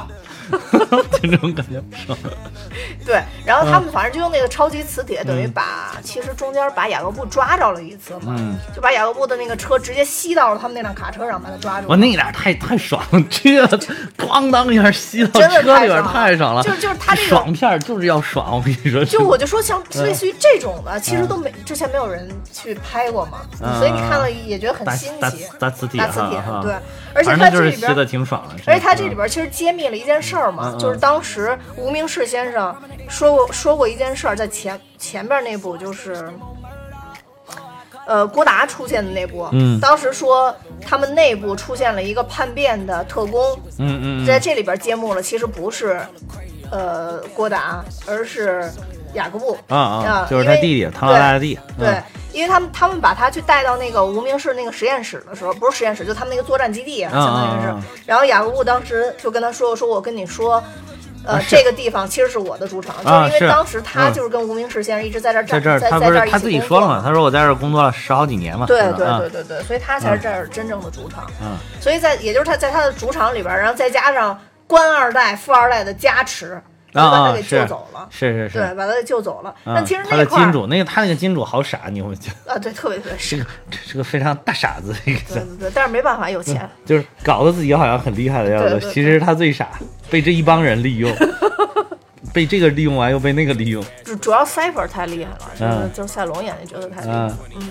[0.52, 2.18] 就 这种感觉爽。
[3.06, 11.96] 对，然后他嗯们反正就用那个超级磁铁，等于把其实中间把雅各布抓着了一次嘛，嗯就把雅各布的那个车直接吸到了他们那辆卡车上，把他抓住我。
[11.98, 13.68] 那点儿太太爽了，这
[14.18, 15.48] 咣当一下吸到车
[15.80, 16.64] 里边太太爽了。
[16.64, 19.04] 就就是他这个爽片就是要爽，我跟你说。
[19.04, 25.46] 就我就说像嗯类似于这种的，其实都没之前没有人去拍过嘛，嗯所以你看了也觉得很新奇。
[25.60, 26.74] 大磁铁打磁铁，哈对，
[27.16, 28.56] 而且他这里边的挺爽的。
[28.66, 29.10] 而且他这嗯。
[29.10, 30.80] 里边其实揭秘了一件事儿嘛，嗯嗯。
[30.80, 32.76] 就是当时无名氏先生
[33.08, 36.30] 说过说过一件事儿，在前前边那部就是，
[38.06, 39.80] 呃，郭达出现的那部，嗯。
[39.80, 43.42] 当时说他们内部出现了一个叛变的特工，
[43.78, 46.00] 嗯嗯嗯，在这里边揭幕了，其实不是
[46.72, 48.72] 呃郭达，而是
[49.14, 51.58] 雅各布啊啊，就是他弟弟唐老大的弟。
[51.78, 57.74] 对嗯，因为他们他们把他去带到那个无名氏那个实验室的时候，不是实验室，就他们那个作战基地相当于是。
[58.06, 60.64] 然后雅各布当时就跟他说：“说我跟你说，
[61.26, 67.02] 呃，这个地方其实是我的主场，啊就是因为当时他嗯就是跟无名氏先生一直在这儿在站，这儿他不是在在这儿一他自己说了嘛？
[67.04, 68.66] 他说我在这儿工作了十好几年嘛。
[68.66, 71.30] 对对对对对，所以他才是这儿真正的主场。
[71.42, 76.62] 嗯所以在也就是他在他的主场里边儿，然后再加上官二代、富二代的加持，
[76.94, 78.08] 把啊啊他给救是走了。
[78.10, 78.60] 是是是。
[78.60, 79.54] 对，把他给救走了。
[79.66, 83.44] 嗯但其实他那块儿的金主，那个他那个金主好傻，你会觉得啊，对，特别特别是傻。
[83.44, 83.50] 个
[83.86, 86.70] 是个非常大傻子，一个对对对，但是没办法，有钱。
[86.86, 89.70] 就是搞得自己好像很厉害的样子，其实他最傻，
[90.10, 91.12] 被这一帮人利用，
[92.34, 97.38] 被这个利用完又被那个利用，主主要 Cypher 太厉害了，就是、嗯就是赛龙演的角色太厉害了。
[97.56, 97.62] 嗯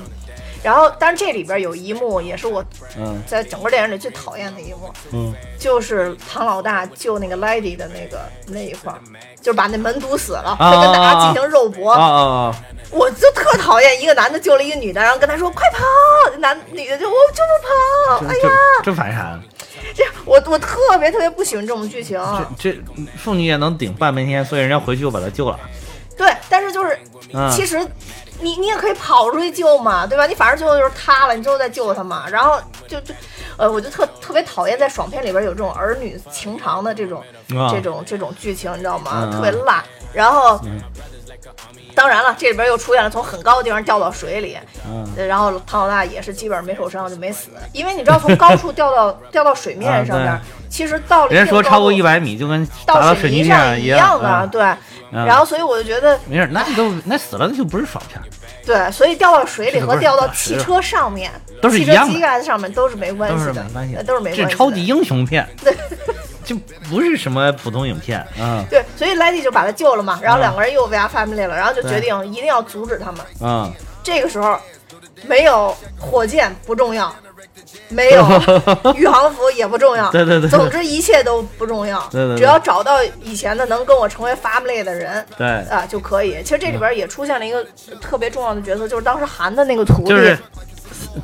[0.62, 2.64] 然后，但是这里边有一幕也是我
[2.96, 8.98] 嗯在整个电影里最讨厌的一幕，嗯就是唐老大救那个 Lady 的那个那一块儿，
[9.40, 11.92] 就是把那门堵死了，啊跟大家进行肉搏。
[11.92, 12.55] 啊啊啊！
[12.90, 18.51] 我就特讨厌一个男的救了一个女的，然后跟他说快跑，男女的就我就不跑，哎呀，
[18.83, 19.38] 真烦啥？
[19.94, 22.20] 这我我特别特别不喜欢这种剧情。
[22.59, 22.79] 这
[23.16, 25.59] 妇女也能顶半边天，所以人家回去又把他救了。
[26.16, 26.98] 对，但是就是，
[27.33, 27.79] 嗯其实
[28.43, 30.27] 你你也可以跑出去救嘛，对吧？
[30.27, 32.25] 你反正最后就是他了，你最后再救他嘛。
[32.29, 33.15] 然后就就，
[33.57, 37.23] 呃，我就特特别讨厌在爽片里边有这种儿女情长的这种、
[37.57, 39.31] 啊这种这种剧情，你知道吗？
[39.33, 39.83] 特别烂。
[40.13, 40.61] 然后。
[41.95, 44.57] 当然了，这里边又出现了从很高的地方掉到水里，
[45.15, 54.63] 然后唐老大也是基本上没受伤就没死，因为你知道从高处掉到 掉到水面上边，啊其实到了一人家说超过定高度一百米就跟打到水泥泥上一样的，啊对。
[55.12, 55.25] 嗯。
[55.27, 58.25] 然后所以我就觉得，没事，那都那死了那就不是爽片儿，
[58.64, 62.14] 对，所以掉到水里和掉到汽车上面，都是汽车一样的。
[62.14, 65.75] 机盖子上面都是没关都系的，是没关系的，呃都是没关系超级英雄片，对。
[66.44, 66.57] 就
[66.90, 68.64] 不是什么普通影片，嗯。
[68.68, 73.20] 对，所以莱迪就把他救了嘛，然后嗯两个人又 VR family 了，然后就决定一定要阻止他们。
[73.40, 73.72] 嗯，
[74.03, 74.59] 这个时候，
[75.29, 77.14] 没有火箭不重要，
[77.89, 78.25] 没有
[78.97, 80.51] 宇航服也不重要，对对对对。
[80.51, 82.39] 总之一切都不重要，对对对。
[82.39, 85.47] 只要找到以前的能跟我成为 family 的人，对。
[85.69, 86.43] 啊就可以。
[86.43, 87.65] 其实这里边也出现了一个
[88.01, 90.39] 特别重要的角色，就是当时韩的那个徒弟，就是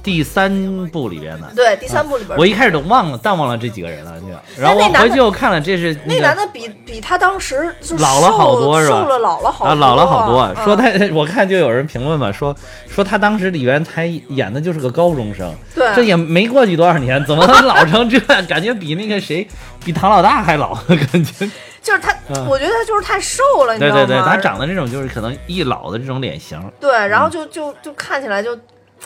[0.03, 1.51] 第三部里边的。
[1.55, 4.27] 对第三部里边，我一开始都忘了，淡忘了这几个人了，就
[4.61, 9.01] 然后我回去我看了，这是个那男的比比他当时就老了好多是吧？
[9.01, 10.38] 瘦了老了好多啊，老了好多。
[10.38, 12.55] 啊说他， 我看就有人评论嘛，说
[12.88, 18.18] 说他当时里边才演的就是个高中生，对这也没过去多少年，怎么能老成这？
[18.48, 19.46] 感觉比那个谁，
[19.85, 21.48] 比唐老大还老，感觉。
[21.81, 24.05] 就是他，嗯我觉得他就是太瘦了，你知道吗？
[24.05, 28.55] 对对对，他长得这种就是可能一老的这种脸型，对，然嗯后就就就看起来就，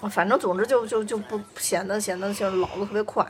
[0.08, 3.26] 反正总之就就就不显得显得就是老的特别快，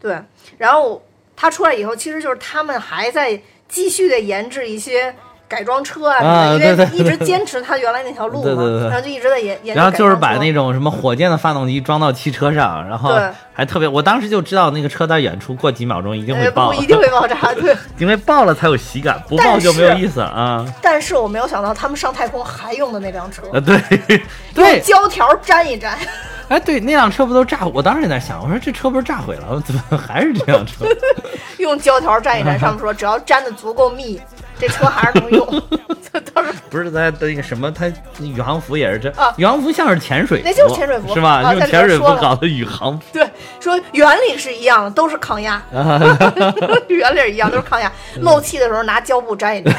[0.00, 0.20] 对。
[0.58, 1.02] 然后
[1.34, 5.14] 他出来以后，其实就是他们还在继续的研制一些
[5.48, 17.74] 改装车啊什么因为一直坚持他原来那条路嘛，对对对对然后就一直在研研制然后就是把那种什么火箭的发动机装到汽车上，然后对还特别，我当时就知道那个车在远处过几秒钟一定会呃爆不，一定会爆炸， 对。
[17.98, 20.66] 因为爆了才有喜感，不爆就没有意思了啊。
[20.82, 24.20] 但是我没有想到他们上太空还用的那辆车，啊，对用
[24.54, 25.96] 对，胶条粘一粘。
[26.48, 27.66] 哎，对，那辆车不都炸？
[27.74, 30.84] 我当时也在想，我说这车不是炸毁了，怎么还是这辆车？
[31.58, 34.20] 用胶条粘一粘，上面说只要粘的足够密，
[34.58, 35.46] 这车还是能用。
[36.32, 41.42] 当时不是在那个什么，它宇航服也是这，啊宇航服像是潜水服，那就是潜水服是吧？
[41.52, 43.28] 用潜水服搞的宇航服，对
[43.60, 46.00] 说原理是一样的，都是抗压， 啊
[46.88, 47.92] 原理一样，都是抗压。
[48.16, 49.74] 嗯 漏气的时候拿胶布粘一粘，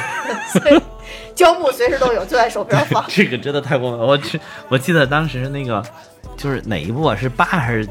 [0.62, 0.80] 所以
[1.34, 3.04] 胶布随时都有，就在手边放。
[3.08, 4.06] 这个真的太过分了。
[4.06, 5.84] 我去，我记得当时那个
[6.38, 7.16] 就是哪一部啊？
[7.16, 7.88] 是八还是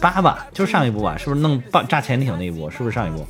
[0.00, 0.46] 八吧？
[0.52, 1.16] 就是上一部吧？
[1.16, 2.68] 是不是弄爆炸潜艇那一部？
[2.70, 3.24] 是不是上一部？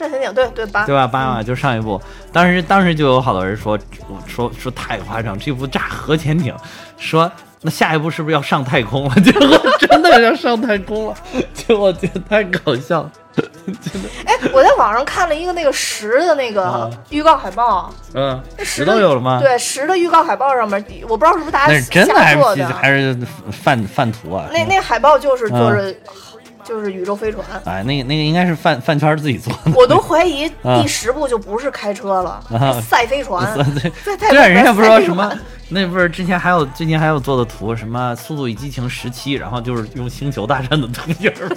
[0.00, 1.06] 战潜艇，对对八，对吧？
[1.06, 2.00] 八嘛，就上一部，
[2.32, 3.78] 当时当时就有好多人说
[4.26, 6.54] 说说太夸张，这部炸核潜艇，
[6.96, 7.30] 说
[7.60, 9.14] 那下一步是不是要上太空了？
[9.20, 11.14] 结果真的要上太空了，
[11.52, 13.10] 结果我觉得太搞笑了。
[13.36, 23.16] 真的哎，我在网上看了一个那个十的那个啊预告海报，嗯，那十都有了吗？，对，十的预告海报上面，我不知道是不是大家那是真的还是瞎做的，还是
[23.52, 24.46] 范范图啊？
[24.52, 25.94] 那那海报就是嗯做着
[26.70, 29.72] 就是宇宙飞船，哎，那个那个应该是饭饭圈自己做的。
[29.74, 35.36] 我都怀疑 啊第十部就不是开车了， 啊赛飞船，对 在太空对，人家不是说什么，
[35.70, 41.48] 那不是之前还有最近还有做的图，什么《速度与激情》十七，然后就是用星球大战的图片儿，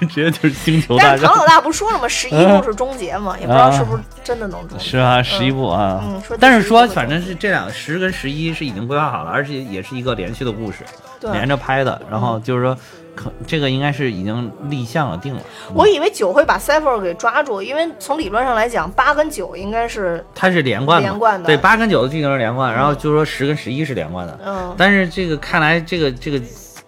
[0.00, 2.06] 就直接就是星球大战但是唐，老大不说了吗？
[2.06, 4.84] 十一部是终结嘛，也不知道是不是真的能终结。
[4.84, 5.20] 是啊？
[5.20, 10.78] 十一部啊，嗯说但是说反正是这两十跟十一是已经规划好了，而且也是一个连续的故事，
[11.20, 12.76] 对连着拍的，然后就是说
[13.14, 15.42] 可这个应该是已经立项了定了，
[15.74, 21.46] 我以为九会把 Cypher 给抓住，因为从理论上来讲，八跟九应该是它是连贯的，连贯的。
[21.46, 24.74] 对，八跟九的剧情是连贯，然后就是说十跟十一是连贯的，嗯。
[24.78, 26.40] 但是这个看来这个这个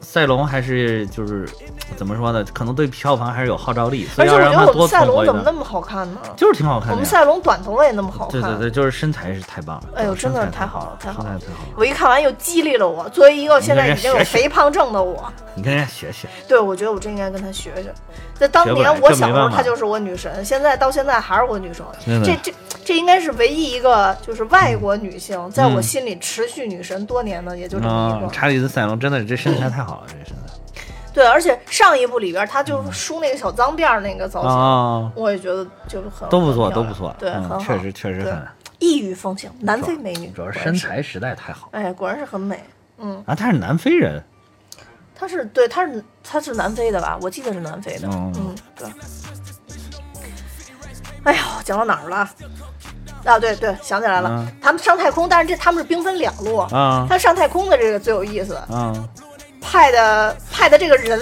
[0.03, 1.49] 赛龙还是就是
[1.97, 2.45] 怎么说呢？
[2.53, 5.05] 可能对票房还是有号召力，所以而且我觉要让它多得我们赛。
[5.05, 6.21] 龙怎么那么好看呢？
[6.37, 6.95] 就是挺好看的。
[6.95, 8.41] 我们赛龙短头发也那么好看。
[8.41, 9.85] 对对对，就是身材是太棒了。
[9.95, 11.69] 哎呦真的是太好了太好了太好了。
[11.77, 17.95] 我一看完又激励了我，作为一个现在已经有肥胖症的我，你跟人家学学，对我觉得我真应该跟他学学。
[18.35, 21.85] 在当年我小时候她就是我女神，现在到现在还是我女神。
[22.25, 22.53] 这这
[22.85, 28.33] 这应该是唯一一个就是外国女性在我嗯心里持续女神多年的，也就这么一嗯，个。
[28.33, 30.53] 查理斯赛隆真的这身材太好了，这身材。
[31.15, 37.15] 对，而且上一部里边她就梳那个小脏辫儿那个造型，哦，我也觉得就是很都不错，都不错。
[37.19, 38.43] 对，确实确实很，
[38.79, 42.59] 异域风情，南非美女，主要是身材实在太好哎，果然是很美。
[42.99, 43.35] 嗯，啊。
[43.35, 44.25] 她是南非人，
[45.15, 47.19] 她是对，她是她是南非的吧？
[47.21, 48.09] 我记得是南非的。
[48.09, 48.89] 嗯嗯，对。
[51.25, 52.29] 哎呦，讲到哪儿了？
[53.25, 54.47] 啊，对对，想起来了，嗯。
[54.61, 56.57] 他们上太空，但是这他们是兵分两路。
[56.57, 57.07] 啊。
[57.09, 58.93] 他上太空的这个最有意思，啊。
[59.61, 61.21] 派的派的这个人，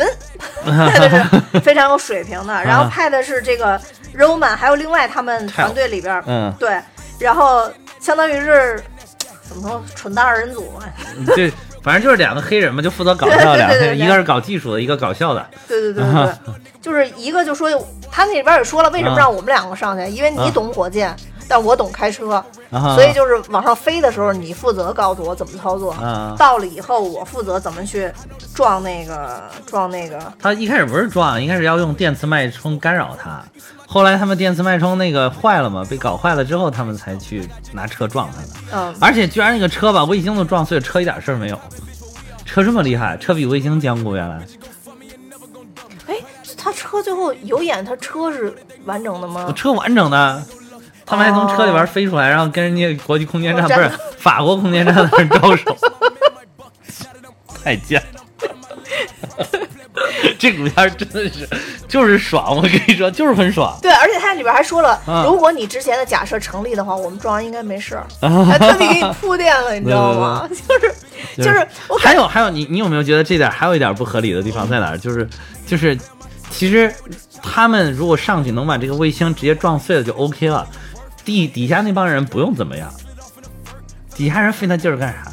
[0.65, 3.79] 派的是非常有水平的， 然后派的是这个
[4.17, 6.81] Roman，还有另外他们团队里边儿，嗯，对，
[7.19, 7.71] 然后
[8.01, 8.83] 相当于是
[9.47, 10.73] 怎么说，蠢蛋二人组
[11.83, 15.47] 反正就是两个黑人嘛，就负责搞笑，对对两个对对 一个是搞技术的，一个搞笑的。
[15.67, 17.71] 对对对对对， 就是一个就说
[18.11, 20.05] 他那里边也说了，为什么啊让我们两个上去？
[20.11, 21.15] 因为你啊懂火箭，
[21.51, 25.91] 但我懂开车，啊所以就是往上飞的时候，你负责告诉我怎么操作。
[25.95, 28.09] 啊到了以后，我负责怎么去
[28.55, 30.33] 撞那个撞那个。
[30.39, 33.43] 他一开始不是撞，一开始要用电磁脉冲干扰他，
[33.85, 38.49] 后来他们电磁脉冲那个坏了嘛，被搞坏了之后，他们才去拿车撞他的。
[38.73, 41.59] 嗯，而且居然那个车把卫星都撞碎了，车一点事儿没有。
[42.45, 44.41] 车这么厉害，车比卫星坚固，原来
[46.07, 46.15] 哎，
[46.57, 49.53] 他车最后有演他车是完整的吗？
[49.57, 50.43] 车完整的，
[51.11, 55.77] 他们还从车里边飞出来，然后跟人家国际空间站不是法国空间站的人 招手，
[57.63, 58.21] 太贱了。
[60.39, 61.47] 这股片真的是
[61.87, 63.77] 就是爽，我跟你说就是很爽。
[63.83, 68.07] 对，而且它里边还说了，啊如果你之前的假设成立的话，我们撞完应该没事儿，
[68.47, 70.49] 还特地给你铺垫了，你知道吗？
[70.49, 70.95] 就是
[71.37, 74.99] 就是我还有还有，你你有没有觉得这点还有一点不合理的地方在哪儿？
[74.99, 75.29] 就是
[75.67, 75.99] 就是，
[76.51, 76.93] 其实
[77.43, 80.67] 他们如果上去能把这个卫星直接撞碎了就 OK 了，
[81.25, 82.89] 地底下那帮人不用怎么样，
[84.15, 85.31] 底下人费那劲儿干啥？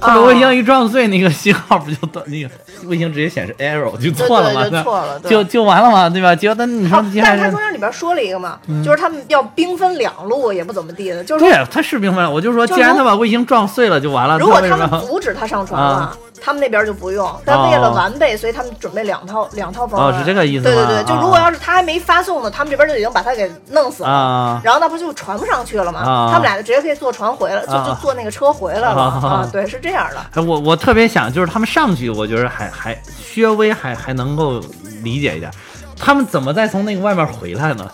[0.00, 2.22] 他把啊卫星一撞碎，那个信号不就断？
[2.28, 2.50] 那个
[2.84, 4.62] 卫星直接显示 error 就错了嘛？
[4.62, 6.34] 对对就错了就就完了嘛，对吧？
[6.34, 12.30] 结果他但是他中，间里边说了一个嘛，就是他们要兵分两路，也不怎么地的，就是说对，他是明白了。
[12.30, 14.76] 我就说，既然他把卫星撞碎了就完了，如果他？
[14.76, 17.30] 们阻止他上船了啊，他们那边就不用。
[17.44, 20.14] 但为了完备，所以他们准备两套两套方案。
[20.14, 24.08] 哦是这个意思对对对，就如果要是他还没发送呢，他们这边就已经把他给弄死了。
[24.08, 26.00] 啊然后那不就传不上去了吗？
[26.00, 29.48] 啊他们俩就直接可以坐船回来，就啊就坐那个车回来了啊啊。
[29.50, 30.16] 对，是这样的。
[30.34, 34.60] 哎，我我特别想，就是他们上去，我觉得还还稍微还还能够
[35.02, 35.50] 理解一点，
[35.98, 37.90] 他们怎么再从那个外面回来呢？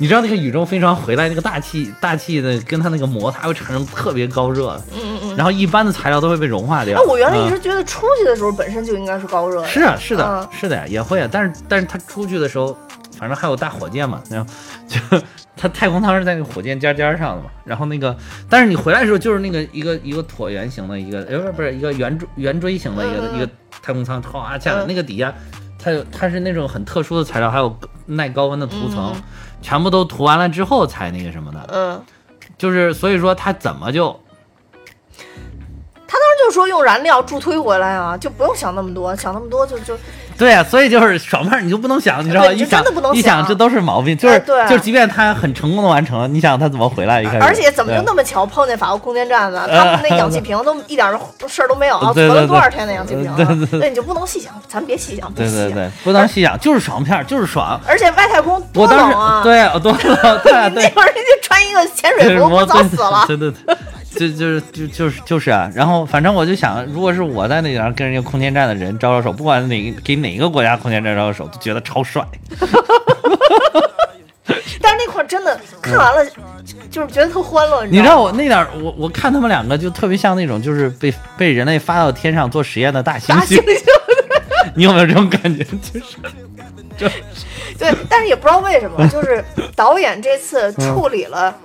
[0.00, 5.36] 你知道那个宇宙飞船回来，那个大气大气的跟它那个摩擦会产生特别高热，嗯嗯嗯。
[5.36, 6.94] 然后一般的材料都会被融化掉。
[6.98, 9.68] 那我原来一嗯直觉得出去的时候本身就应该是高热的。
[9.68, 11.28] 是啊，是的，嗯是的呀，也会啊。
[11.30, 12.74] 但是但是它出去的时候，
[13.18, 14.50] 反正还有大火箭嘛，然后
[14.88, 14.98] 就
[15.54, 17.50] 它太空舱是在那个火箭尖尖上的嘛。
[17.66, 18.16] 然后那个，
[18.48, 23.46] 但是你回来的时候就是那个一个一个椭圆形的一个，呃，不是不是一个圆锥圆锥形的一个、一个
[23.82, 25.34] 太空舱，唰下来，嗯那个底下
[25.78, 27.76] 它有它是那种很特殊的材料，还有
[28.06, 29.22] 耐高温的涂层，嗯
[29.62, 32.04] 全部都涂完了之后才那个什么的，嗯，
[32.58, 34.12] 就是所以说他怎么就
[36.06, 39.96] 他当时就就说用燃料助推回来啊，就不用想那么多，想那么多就就
[40.40, 42.50] 对啊，所以就是爽片儿你就不能想，你知道吧？
[42.50, 47.42] 你一想就真的不能想一想这都是毛病，就是哎对就是，即便他很成功的完成了，你想他怎么回来一开始？
[47.44, 49.64] 而且怎么就那么巧碰见法国空间站呢？
[49.68, 53.80] 呃他们那氧气瓶都一点儿事儿都没有 存了多少天的氧气瓶啊对对对？
[53.80, 55.30] 那你就不能细想，咱别细想。
[55.34, 57.78] 对对对，不能细想，就是爽片儿，就是爽。
[57.86, 59.42] 而且外太空多冷啊！
[59.44, 60.52] 对我多冷，对。
[60.70, 63.24] 那会儿人家穿一个潜水服，早死了？
[63.26, 63.76] 对对对，
[64.14, 72.26] 就就是就就是就是啊，然后反正我就想，如果是我在那边跟人家空间站的人招招手，不管哪给哪个国家空间站招招手，都觉得超帅。
[74.82, 76.24] 但是那块儿真的看完了，
[76.90, 83.80] 就是觉得特欢乐，你知知道我那点儿，我我看他们两个就特别像那种就是被被人类发到天上做实验的大猩猩猩，猩，
[84.74, 85.64] 你有没有这种感觉？
[86.98, 87.14] 就是
[87.78, 89.42] 对，但是也不知道为什么，就是
[89.76, 91.56] 导演这次处理了。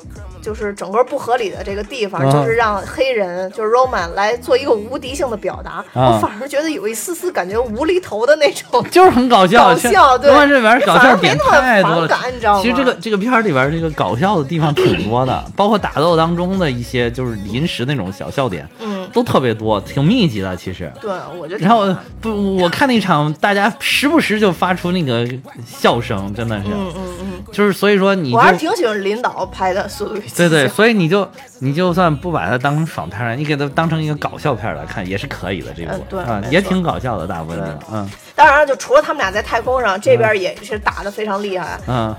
[0.45, 12.57] 就是整个不合理的这个地方，嗯就是让黑人就是 Roman 来做一个无敌性的表达，啊我反而觉得有一丝丝感觉无厘头的那种 就是很搞笑，搞笑对因为这里边搞笑点太多了你知道。
[12.57, 20.55] 吗其实这个这个片儿里边这个搞笑的地方挺多的，包括打斗当中的一些就是临时那种小笑点，嗯，都特别多，挺密集的。
[20.55, 25.27] 其实，对，我觉得然后不，我看那场大家时不时就发出那个
[25.65, 31.27] 笑声，真的是，嗯嗯嗯，就是所以说你我还是挺喜欢领导拍的《速度与对对，所以你就
[31.59, 35.73] 你就算不把它当成爽片儿，你给它当成一个搞笑片儿来看也是可以的。
[35.73, 41.79] 这部嗯对啊，也挺搞笑的，大部分的，嗯当然了，就除了他们俩在太空上，这边也是打的非常厉害。
[41.87, 42.13] 嗯，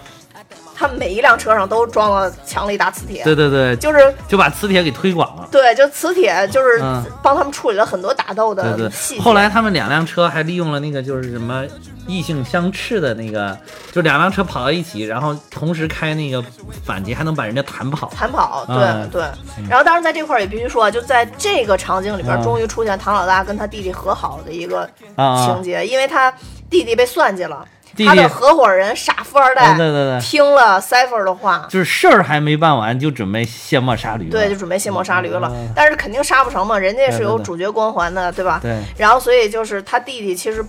[0.76, 5.48] 他们每一辆车上都装了强力大磁铁，对对对，就是就把磁铁给推广了。
[5.50, 7.02] 对，就磁铁就是嗯。
[7.22, 8.84] 帮他们处理了很多打斗对对。
[8.84, 9.20] 的细，节。
[9.20, 11.64] 后来他们两辆车还利用了那个就是什么
[12.06, 13.56] 异性相斥的那个，
[13.90, 16.40] 就两辆车跑到一起，然后同时开那个
[16.84, 18.08] 反击，还能把人家弹跑。
[18.14, 19.10] 弹跑，对、嗯。
[19.10, 19.22] 对。
[19.68, 22.42] 然后当然在这块儿也必须说，就在这个场景里边，嗯。
[22.42, 26.32] 终于出现唐老大跟他弟弟和好的一个情节，因为他
[26.70, 27.66] 弟弟被算计了，
[27.96, 31.66] 弟弟他的合伙人傻富二代，对对对对听了 Cipher 的话。
[31.68, 34.30] 就是事儿还没办完，就准备卸磨杀驴了。
[34.30, 38.60] 对，就准备卸磨杀驴了，嗯但是肯定杀不成嘛，人家是有主角光环的，对吧？
[38.62, 40.64] 对然后所以就是他弟弟其实，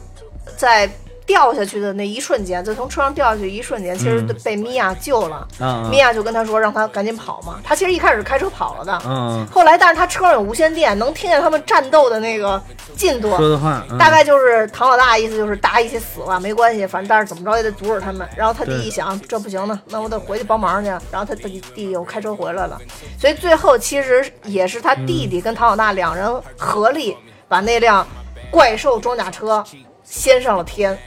[0.56, 0.90] 在
[1.28, 5.46] 掉下去的那一瞬间，就从车上掉下去一瞬间，其实嗯被米娅救了。
[5.92, 7.60] 米娅就跟他说，让他赶紧跑嘛。
[7.62, 12.60] 他其实一开始开车跑了的，嗯，后来但是他车上有无线电，能听见他们战斗的那个
[12.96, 13.30] 进度。
[13.36, 18.26] 说的话，嗯大概就是唐老大意思就是大家一起死了没关系，反正但是怎么着也得阻止他们。
[18.34, 20.90] 然后他弟对一想这不行呢，那我得回去帮忙去。
[21.12, 22.80] 然后他弟弟又开车回来了，
[23.20, 27.18] 所以最后其实也是他弟弟跟唐老大两人合力
[27.50, 28.08] 把那辆
[28.50, 29.62] 怪兽装甲车
[30.06, 30.98] 掀上了天。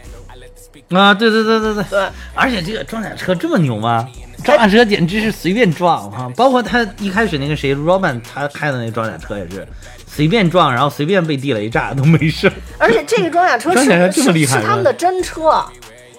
[0.91, 1.85] 啊，对对对对对。
[1.85, 4.09] 对，而且这个装甲车这么牛吗？
[4.45, 9.67] 装甲车简直是随便撞哈、包括他一开始那个谁，Robin 他开的那个装甲车也是
[10.07, 12.53] 随便撞，然后随便被地雷炸都没事儿。
[12.79, 15.65] 而且这个装甲车 是是是他们的真车。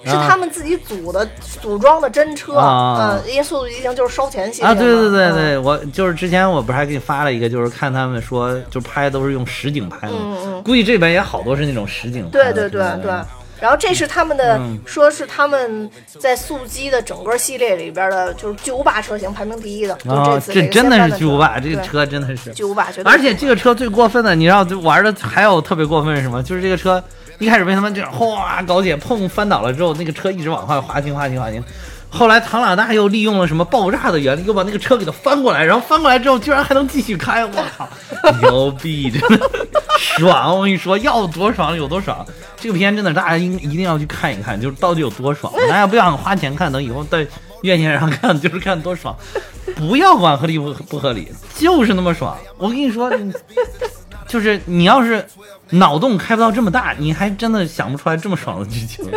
[0.04, 1.24] 是他们自己组的
[1.62, 12.52] 组装的真车，啊嗯，因为《速度与激情》就是烧钱系列啊，对对对嘛对，我就是之前我不是还给你发了一个，就是看他们说就拍都是用实景拍的，嗯嗯估计这边也好多是那种实景拍的。
[12.52, 13.14] 对对对对。
[13.62, 15.90] 然后这是他们的，嗯说是他们
[16.20, 22.52] 在速激的整个系列里边的，就是巨无霸车型排名第一的，就啊，这真的是巨无霸，这个车真的是。
[22.52, 26.42] 巨无霸，而且这个车最过分的，你知道，就玩的还有特别过分是什么？
[26.42, 27.02] 就是这个车
[27.38, 31.64] 一开始被他们这样哗搞铁碰翻倒了之后，那个车一直往外滑行滑行滑行。
[32.14, 37.88] 后来唐老大又利用了什么爆炸的原理，又把那个车给它翻过来，然后翻过来之后居然还能继续开，我靠，
[38.44, 39.50] 牛逼，真的
[39.98, 40.56] 爽！
[40.56, 42.24] 我跟你说，要多爽有多爽。
[42.58, 45.52] 这个片真的大家应一定要去看一看，就是到底有多爽。
[45.70, 47.26] 大家不想花钱看，等以后在
[47.62, 49.16] 院线上看，就是看多爽。
[49.78, 52.38] 不要管合理不不合理，就是那么爽。
[52.58, 53.10] 我跟你说，
[54.28, 55.26] 就是你要是
[55.70, 59.10] 脑洞开不到这么大，你还真的想不出来这么爽的剧情。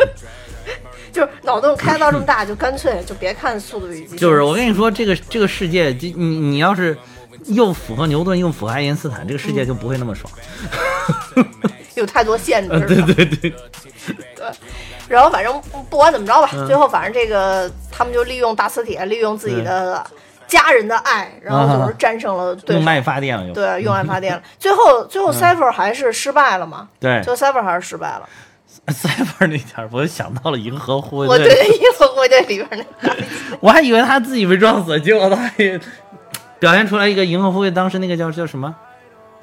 [1.15, 4.17] 就是脑洞开到这么大，就干脆就别看《速度与激情》。
[4.19, 6.97] 就是我跟你说，这个这个世界，这你你要是
[7.45, 10.29] 又符合牛顿又符合爱因斯坦，这个世界就不会那么爽。
[11.95, 12.85] 有太多限制呃， 了。
[12.87, 13.53] 对对对，
[15.07, 20.05] 然后反正不管怎么着吧，嗯最后反正这个他们就利用大磁铁，利用自己的
[20.45, 22.81] 家人的爱，然后就是战胜了对手。
[22.81, 23.53] 用爱发电了又。
[23.53, 24.43] 对，用爱发电了。
[24.59, 26.89] 最后，最后 Cipher 还是失败了嘛？
[26.99, 28.27] 对最后 Cipher 还是失败了。
[28.93, 29.09] 塞
[29.39, 33.11] 班那点儿，我就想到了银河护卫我对队，银河护卫队里边那，
[33.59, 35.79] 我还以为他自己被撞死，结果他也
[36.59, 38.73] 表现出来一个银河护卫当时那个叫叫什么，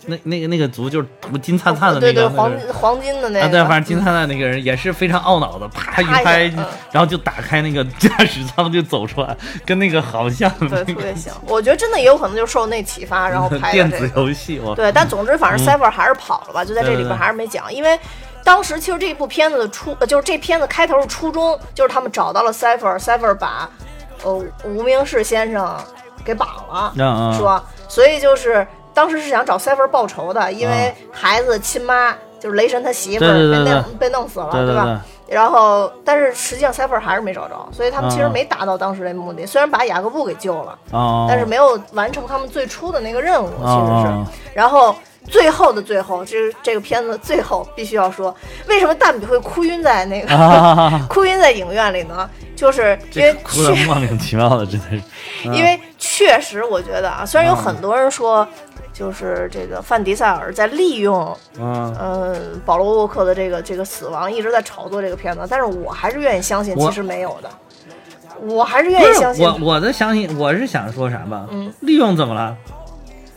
[0.07, 11.35] 那那个那个族就是涂金灿灿的那对对，个黄金黄金的那啊，个，对，反正金灿灿那个人也是非常懊恼的，啪一拍嗯，然后就打开那个驾驶舱就走出来，跟那个好像特别像。
[11.47, 14.11] 我觉得真的也有可能就受那启发，然后拍的 电子。
[14.17, 17.99] 游戏，我对，但总之反正 Cypher 还是跑了吧，就在这里边还是没讲，因为
[18.45, 23.69] 当时其实这部片子的初，呃就是这片子开头的初衷就是他们找到了 Cypher，Cypher 把
[24.25, 25.77] 呃无名氏先生
[26.25, 35.01] 给绑了，嗯嗯说，所以就是当时是想找 Cypher 报仇的，因为孩子亲妈就是雷神他媳妇被弄被弄死了，对对吧？
[35.29, 39.47] 然后，但是实际上 Cypher 还是没找着，所以他们其实嗯没达到当时的目的。
[39.47, 44.09] 虽然把雅各布给救了，哦，但是没有完成他们最初的那个任务，其实是。
[44.09, 44.95] 哦然后
[45.29, 48.35] 最后的最后，就是这个片子最后必须要说，
[48.67, 52.29] 为什么蛋比会哭晕在那个、啊， 哭晕在影院里呢？
[52.55, 55.03] 就是因为这哭的，莫名其妙的，真的是，
[55.47, 58.47] 嗯 因为确实我觉得啊，虽然有很多人说。
[58.95, 67.49] 就是这个范迪塞尔在利用，嗯，呃，保罗沃克的这个这个死亡一直在炒作这个片子，但是我还是愿意相信，其实没有的，
[68.43, 71.47] 我还是愿意相信我我的相信，我是想说啥吧？
[71.51, 72.55] 嗯，利用怎么了？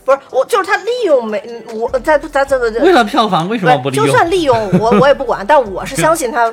[0.05, 4.05] 不是我，就是他利用没嗯我在在在在为了票房为什么不利就？
[4.07, 6.45] 算利用 我我也不管，但我是相信他，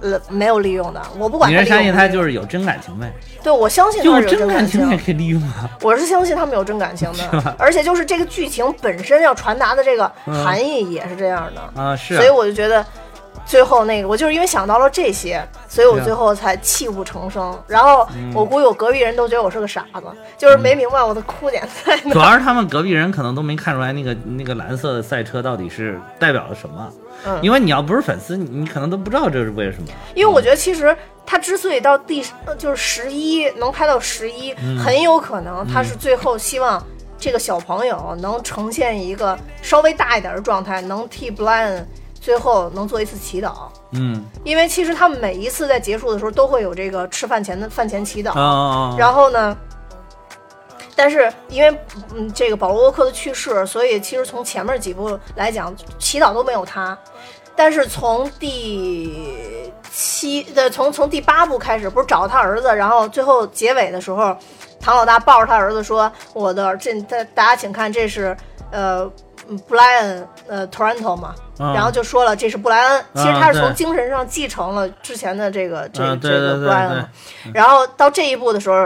[0.00, 1.56] 呃，没有利用的，我不管你。
[1.58, 3.12] 是相信他就是有真感情呗？
[3.42, 5.68] 对，我相信他有是有真感情也情，可以利用啊。
[5.82, 12.84] 我是相信他们有真感情的，而且就是这个剧情本身要传达的这个嗯含义也是这样的，啊，是啊所以我就觉得。
[13.46, 17.56] 最后那个，我就是因为想到了这些，所以我最后才泣不成声。
[17.66, 20.02] 然后嗯我估计我隔壁人都觉得我是个傻子，
[20.38, 22.12] 就是没明白我的哭点在哪。
[22.12, 26.90] 主要是他们隔壁人可能都没看出来那个那个蓝色的赛车到底是代表了什么，
[27.26, 29.88] 嗯因为你要不是粉丝，你你可能都不知道这是为什么。
[30.14, 36.82] 因为我觉得其实他之所以到第呃就是十一能拍到十一、嗯很有可能他是最后希望
[37.18, 41.84] 这个小朋友能呈现一个稍微大一点的状态，能替 Brian
[42.24, 43.52] 最后能做一次祈祷。
[43.92, 49.54] 嗯因为其实他们每一次在结束的时候都会有这个吃饭前的饭前祈祷，啊，然后呢。
[50.96, 51.76] 但是因为
[52.14, 56.96] 嗯这个保罗沃克的去世，所以其实从前面几部来讲，祈祷都没有他。
[57.56, 64.36] 但是从第七的从从第八部开始，不是找他儿子，然后最后结尾的时候，
[64.80, 68.36] 唐老大抱着他儿子说：“我的这大大家请看，这是
[68.70, 69.10] 呃
[69.48, 77.08] 嗯布莱恩呃 Toronto 嘛。”嗯然后就说了这是布莱恩，其实他是从精神上继承了之前的这个这嗯这个布莱恩嘛。
[77.52, 78.76] 然后到这一步的时候，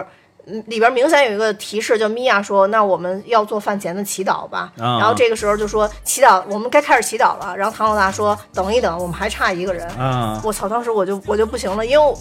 [0.46, 4.72] 嗯里边明显有一个提示，就米娅说：“那我们要做饭前的祈祷吧。
[4.78, 9.86] 啊然后这个时候就说：“祈祷，我们该开始祈祷了。”然后唐老大说：“等一等，我们还差一个人。
[9.90, 10.66] 啊，我操！
[10.66, 12.14] 当时我就我就不行了，因为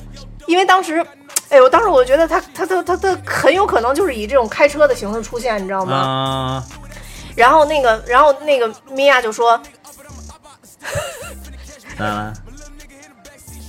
[0.45, 1.05] 因为当时，
[1.47, 5.95] 哎呦，当时我觉得他他他他他很有可能就是以这种开车的形式出现，你知道吗？
[5.95, 6.63] 啊，
[7.33, 9.57] 然后那个然后那个米娅就说
[11.97, 12.33] 咋了？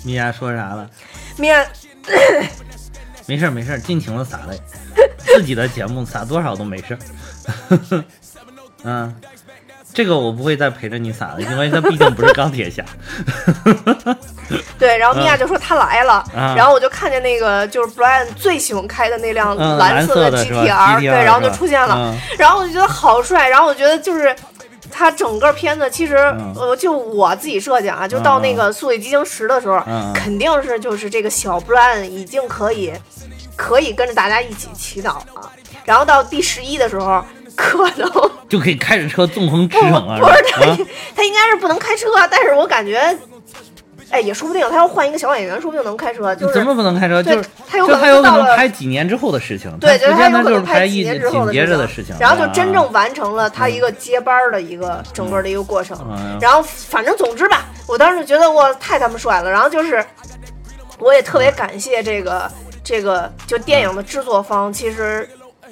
[0.04, 0.88] 米娅说啥了
[1.36, 1.64] ？：“米娅，
[3.26, 4.58] 没事儿没事儿，尽情的撒泪，
[5.18, 8.04] 自己的节目撒多少都没事儿。
[8.84, 9.14] 嗯，
[9.92, 12.84] 这个我不会再陪着你撒了，因为他毕竟不是钢铁侠。
[14.78, 24.34] 对，然后米娅就说他来了，啊然后我就看见那个就是 Brian 最喜欢开的那辆嗯蓝色的 GTR，GTR 对，然后就出现了，嗯然后我就觉得好帅，然后我觉得就是。
[24.90, 26.52] 他整个片子其实，嗯。
[26.56, 29.80] 呃，就我自己设想啊，就到那个《速度与激情十》的时候，
[30.14, 32.92] 肯定是就是这个小 Brian 已经可以，
[33.56, 35.52] 可以跟着大家一起祈祷了。
[35.84, 37.24] 然后到第十一的时候，
[37.56, 38.10] 可能
[38.48, 40.60] 就可以开着车纵横驰骋了，不是他，
[41.16, 43.16] 他应该是不能开车，但是我感觉，
[44.10, 46.34] 哎，也说不定，他要换一个小演员，说不定能开车。
[46.34, 47.22] 就是怎么不能开车？
[47.22, 55.96] 对就是他有可能到了能拍几年之后的事情，对，就是他有可能拍一几年之后紧接着的事事情，然后就啊真正完成了他一个接班儿的一个整个的一个过程。
[56.10, 59.50] 嗯然后反正总之吧，我当时觉得哇，太他妈帅了。
[59.50, 60.04] 然后就是，
[60.98, 62.50] 我也特别感谢这个
[62.84, 65.28] 这个就电影的制作方，其实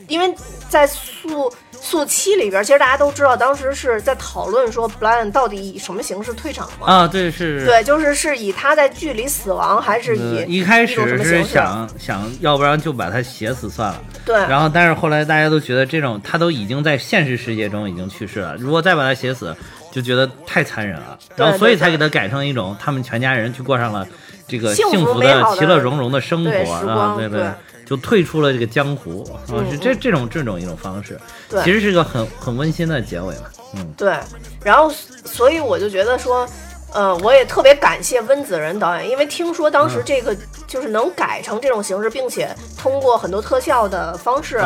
[0.08, 0.34] 因为
[0.68, 6.86] 在速速七里边，其实大家都知道，当时是在讨论说 Brian 到底以什么形式退场嘛。
[6.86, 19.54] 啊，对是，对，就是是以他在剧里死亡，还是呃以一开始是想想要不然就把他写死算了，对，然后但是后来大家都觉得这种他都已经在现实世界中已经去世了，如果再把他写死，
[19.92, 24.06] 就觉得太残忍了，对然后所以才给他改成一种他们全家人去过上了
[24.48, 27.28] 这个幸福的其乐融融的生活时啊，光对。
[27.28, 27.50] 对
[27.86, 31.18] 就退出了这个江湖啊，嗯是这这种这种一种方式，
[31.48, 31.62] 对。
[31.62, 33.44] 其实是个很很温馨的结尾嘛，
[33.76, 34.18] 嗯对，
[34.64, 34.90] 然后
[35.24, 36.46] 所以我就觉得说，
[36.92, 44.56] 呃，我也特别感谢温子仁导演，因为听说当时这个就是能改成这种形式，并且通过很多特效的方式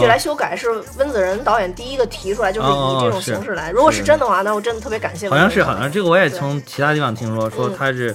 [0.00, 3.70] 去来修改，是温子仁导演第一个提出来，就是以这种形式来。
[3.70, 5.62] 如果是真的话，那我真的特别感谢好像是。
[5.64, 7.74] 好像这个我也从其他地方听说，说嗯。
[7.76, 8.14] 他是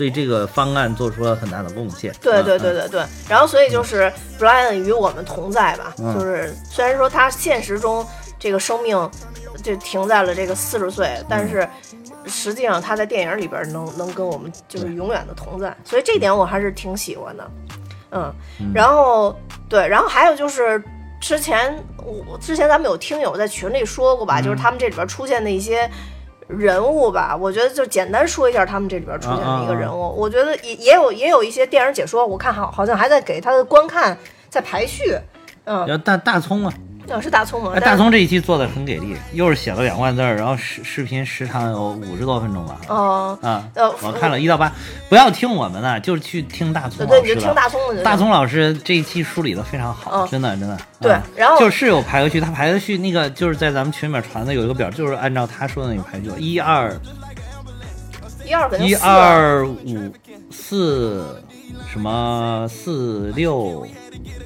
[0.00, 2.10] 对这个方案做出了很大的贡献。
[2.22, 6.14] 对对嗯对对对，然后所以就是 Brian 与我们同在吧，嗯。
[6.14, 8.06] 就是虽然说他现实中
[8.38, 9.10] 这个生命
[9.62, 11.68] 就停在了这个四十岁，但是
[12.24, 17.50] 实际上他在电影里边能能跟我们就是永远的同在，所以这点我还是挺喜欢的，
[18.12, 18.34] 嗯，
[18.72, 19.38] 然后
[19.68, 20.82] 对，然后还有就是。
[21.22, 25.86] 之前我之前咱们有听友在群里说过吧，就是他们这里边出现的一些
[26.58, 30.14] 人物吧，我觉得就简单说一下他们这里边出现的一个人物。
[30.16, 34.16] 我觉得也也有也有一些电影解说，我看好好像还在给他的观看
[34.48, 35.16] 在排序。
[35.64, 36.72] 嗯，要大大葱啊，
[37.10, 37.78] 嗯，是大葱吗？
[37.80, 42.80] 大葱这一期做的很给力，又是写了两万字儿，然后视视频时长有五十多分钟吧。
[42.88, 44.72] 哦，啊，呃我看了一到八，
[45.08, 47.34] 不要听我们的，就是去听大葱对对，你。
[47.34, 48.02] 就听大葱的。
[48.02, 50.78] 大葱老师这一期梳理的非常好，嗯真的真的。
[51.00, 56.94] 对嗯然后就是有排个序，他排个序那个就是在咱们群里面传的有一个表，就是按照他说的那个排序，一二
[58.44, 60.12] 一二一四二五
[60.50, 61.42] 四
[61.90, 63.86] 什么四六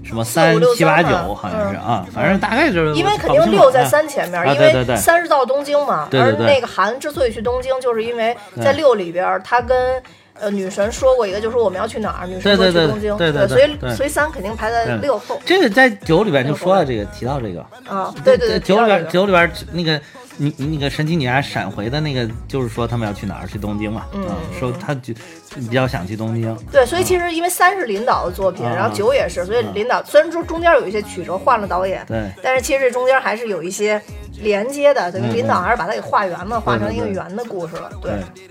[0.03, 1.81] 什么三六七八九，好像是嗯。
[1.81, 6.47] 啊，反正大概就是因为肯定六在啊三前面，啊因为三是到东京嘛，对对对。
[6.47, 10.03] 而那个韩之所以去东京，就是因为在六里边，他跟
[10.41, 15.41] 呃女神说过一个，就说我们要去哪儿，女神说去东京，对对对所以所以三肯定排在六后。
[15.45, 20.01] 这个在九里边就说了这个提到这个，啊，对对对，九里边九里边那个
[20.37, 23.47] 你你那个神奇女侠闪回的那个，就是说他们要去哪儿？
[23.47, 25.15] 去东京嘛，嗯啊说他就
[25.55, 34.01] 比较想去东京，对，所以其实因为三是领导的作品，啊然后九也是，所以领导虽然说中间有一些曲折，换了导演，对但是其实这中间还是有一些
[34.41, 37.91] 连接的，等于嗯领导还是把它给画圆了，画成一个圆的故事了。
[38.03, 38.49] 对，对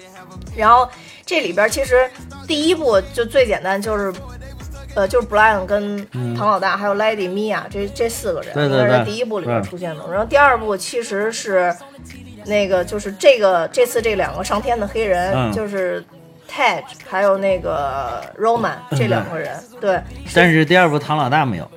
[0.55, 0.87] 然后
[1.25, 2.09] 这里边其实
[2.47, 4.13] 第一部就最简单，就是。
[4.95, 10.03] 呃，就是 Brian 跟唐老大还有 Lady Mia 这这四个人，嗯对对应该是在第一部里面出现的。
[10.11, 11.73] 然后第二部其实是
[12.45, 16.03] 那个，就是这个这次这两个上天的黑人，嗯就是
[16.49, 19.57] Tej 还有那个 Roman 这两个人。
[19.81, 19.99] 对，
[20.33, 21.71] 但是第二部唐老大没有，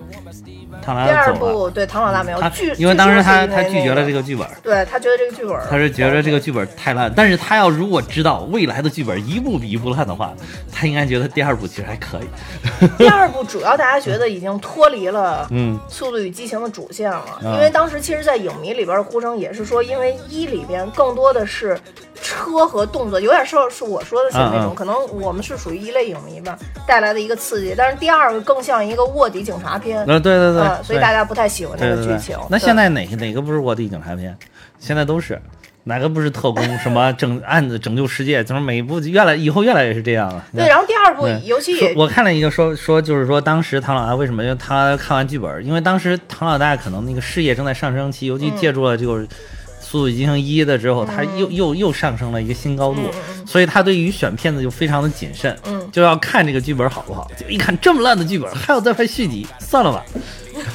[0.85, 4.47] 唐老第二部对唐老大没有他剧，因为当时他他拒绝了这个剧本。
[4.62, 10.33] 对他觉得这个剧本，他是觉得这个剧本太烂，但是他要如果知道未来的剧本一部比一部烂的话，
[10.72, 12.87] 他应该觉得第二部其实还可以。
[12.99, 21.79] 第二部主要大家觉得已经脱离了嗯《速度与激情》的主线了，啊因为当时其实，在影迷里边的呼声也是说，因为一里边更多的是
[22.20, 27.74] 车和动作，有点是是我说的像那种，嗯嗯可能我们是属于一类影迷吧，带来的一个刺激。
[27.77, 32.37] 但是第二个更像一个卧底警察片，呃，对对对，嗯，所以大家不太喜欢那对对对个剧情。
[32.37, 34.37] 对那现在哪个哪个不是卧底警察片？
[34.79, 35.41] 现在都是。
[35.89, 36.79] 哪个不是特工？
[36.79, 38.43] 什么 拯案子拯救世界？
[38.43, 40.45] 怎么每一部越来以后越来越是这样了？
[40.53, 44.43] 对，然后第二部对尤其也我看了一个说说，就是说当时唐老大为什么？
[44.43, 49.25] 因为他看完剧本，因为当时唐老大可能那个事业正在上升期，尤其嗯借助了就是
[49.79, 53.03] 《速度与激情一》的之后，他又又又上升了一个新高度，
[53.47, 57.31] 所以他对于选片子就非常的谨慎，嗯就要看这个剧本好不好。
[57.39, 60.05] 就一看这么烂的剧本，还要再拍续集，算了吧。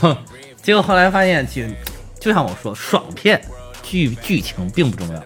[0.62, 1.62] 结果后来发现，就
[2.20, 3.42] 就像我说，爽片
[3.82, 5.24] 剧剧情并不重要，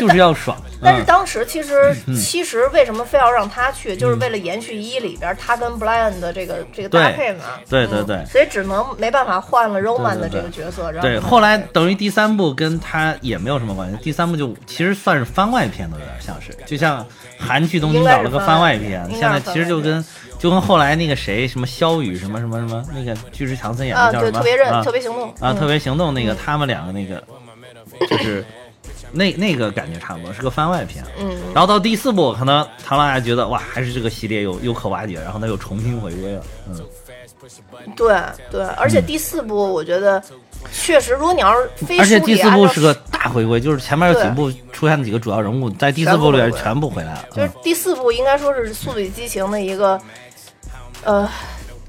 [0.00, 0.56] 就是要爽。
[0.60, 7.44] 嗯但是当时其实其实为什么非要让他去，就是为了延续一里边他跟 Brian 的这个这个搭配嘛。
[7.56, 10.92] 嗯对对对所以只能没办法换了 Roman 的这个角色。
[10.92, 17.04] 然后对，后来等于第三部跟他也没有什么关系，第三部就其实算是番外篇的，有点像是，就像
[17.38, 20.04] 韩剧东京找了个番外篇，现在其实就跟
[20.38, 27.22] 就跟后来那个谁什么肖宇什么什么什么那个巨石强森演的叫什么特别认啊特别行动啊嗯特别行动那个他们两个那个
[28.08, 28.44] 就是。
[29.12, 36.84] 那那个感觉差不多是个番外篇，嗯，然后到第四部，可能唐老大觉得哇，还是这个系列有有可挖掘，然后他又重新回归了，嗯，
[37.94, 38.20] 对
[38.50, 40.22] 对，而且第四部我觉得
[40.72, 47.24] 确实，如果你要是非而且第四部是个大回归，就是前面有几部出现的几个主要人物，在第四部里边全部回来了。
[47.32, 47.52] 就是嗯。
[47.62, 49.98] 第四部应该说是《速度与激情》的一个，
[51.02, 51.28] 呃，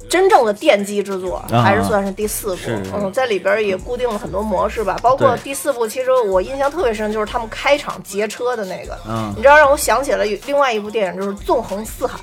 [0.09, 2.61] 真正的奠基之作，啊还是算是第四部。
[2.95, 9.33] 嗯，在里边也固定了很多模式吧，包括第四部，其实我印象特别深，就是他们开场劫车的那个，嗯。
[9.35, 12.17] 你知道让我想起了另外一部电影，就是《纵横四海》。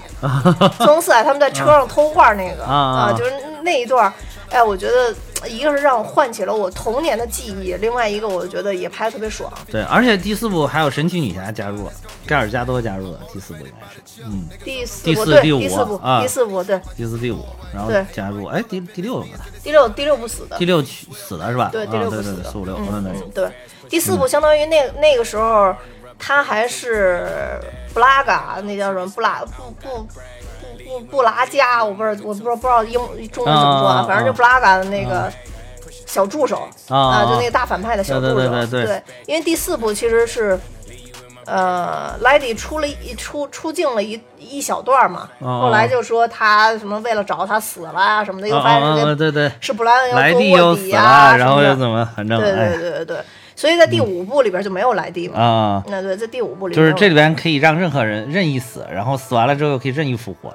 [0.79, 2.65] 纵横四海他们在车上偷画那个。
[2.65, 3.33] 啊就是
[3.63, 4.13] 那一段儿，
[4.51, 5.15] 哎，我觉得
[5.49, 9.53] 一个是让我唤起了我童年的记忆，另外一个我觉得也拍的特别爽。
[9.71, 11.93] 对，而且第四部还有神奇女侠加入了，
[12.27, 19.27] 盖尔加多加入了，第四部应该是，嗯，第四部对第四第五第四部啊第四部对第四第五，然后对加入，哎，第第六个，
[19.63, 20.65] 第六第六部死的第。
[20.65, 21.69] 六去死了是吧？
[21.71, 23.49] 对，第啊对对对，六部死的，四五六，嗯嗯，对，
[23.89, 25.75] 第四部相当于那那个时候，
[26.19, 27.61] 他还是
[27.93, 30.09] 布拉嘎，那叫什么布拉布布
[30.85, 32.93] 布布布拉加，我不知道我不知道不知道英
[33.31, 35.33] 中文怎么说啊啊啊反正就布拉嘎的那个
[36.07, 38.35] 小助手啊就那个大反派的小助手。
[38.35, 40.59] 对对对对对因为第四部其实是。
[41.47, 53.19] 呃，莱迪出了一出出镜了一一小段嘛，哦后来就说他什么为了找他死了啊什么的，又啊发现是布莱恩要做卧底呀、然后什么的又怎么，反正对对哎对对对，
[53.55, 55.39] 所以在第五部里边就没有莱蒂嘛。
[55.39, 60.51] 啊，那对，在第五部里就是这里边可以让任何人任意死，然后死完了之后又可以任意复活，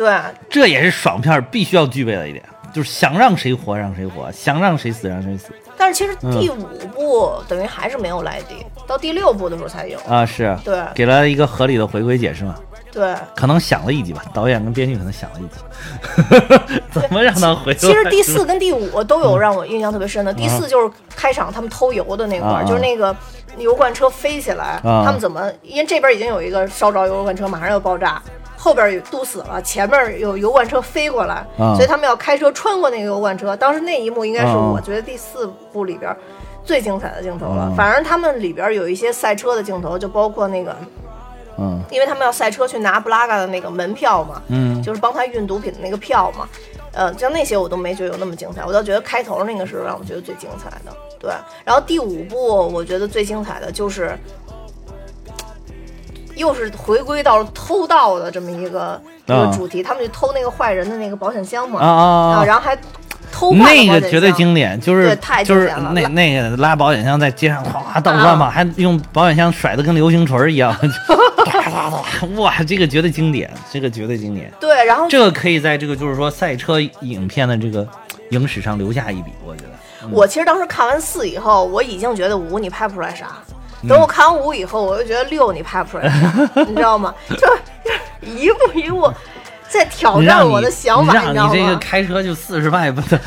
[0.00, 2.42] 对这也是爽片必须要具备的一点，
[2.72, 9.98] 就是想让谁活让谁活，想让谁死让谁死但是其实嗯第五部等于还是没有莱蒂，到第六部的时候才有。
[10.08, 12.54] 啊，是对给了一个合理的回归解释嘛。
[12.90, 17.78] 对，可能想了一集吧，导演跟编剧可能想了一集， 怎么让他回来？
[17.78, 20.32] 其实第四跟第五都有让我印象特别深的。
[20.32, 23.14] 第四就是开场他们偷油的那块就是那个
[23.58, 25.50] 油罐车飞起来，啊他们怎么？
[25.62, 28.20] 因为这边已经有一个烧着油罐车，马上要爆炸。
[28.62, 33.56] 后边有堵死了，前面有油罐车飞过来，啊所以他们要开车穿过那个油罐车。
[33.56, 36.14] 当时那一幕应该是啊我觉得第四部里边
[36.62, 37.62] 最精彩的镜头了。
[37.62, 40.76] 啊反正他们里边有一些赛车的镜头，就包括那个，
[41.58, 46.46] 嗯因为他们要赛车去拿布拉嘎的那个门票嘛，嗯就是帮他运毒品的那个票嘛。
[46.92, 50.92] 呃，像那些我都没觉得有那么精彩，我倒觉得开头那个是让我觉得最精彩的。
[51.20, 51.30] 对，
[51.64, 52.36] 然后第五部
[52.74, 54.18] 我觉得最精彩的就是，
[56.40, 62.44] 又是回归到了偷盗的这么一个、一个主题，他们去偷那个坏人的那个保险箱嘛，啊！
[62.44, 62.76] 然后还
[63.30, 70.74] 偷那个绝对经典，就是对太就是经典了那那个拉保险箱在街上哗哗到处乱跑，还用保险箱甩的跟流星锤一样，
[71.44, 72.26] 哒哒哒！
[72.36, 77.86] 哇，这个绝对经典，这个绝对经典，对，然后这个可以在这个就是说赛车影片的这个
[78.30, 79.70] 影史上留下一笔，我觉得。
[80.10, 83.26] 我其实当时看完四以后，我已经觉得五你拍不出来啥。
[83.88, 87.14] 等我看完五以后，我就觉得六你拍不出来啥， 你知道吗？
[87.28, 87.46] 就就
[88.28, 89.12] 一步一步
[89.68, 91.76] 在挑战我的想法，你让知道你这个？
[91.78, 93.20] 开车就四十迈不的，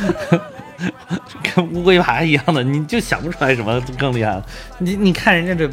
[1.56, 4.44] 跟乌龟爬一样的，你就想不出来什么更厉害的。
[4.78, 5.72] 你你看人家这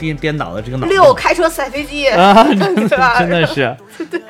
[0.00, 3.76] 编编导的这个脑六开车赛飞机，啊， 真的对吧真的是，
[4.10, 4.20] 对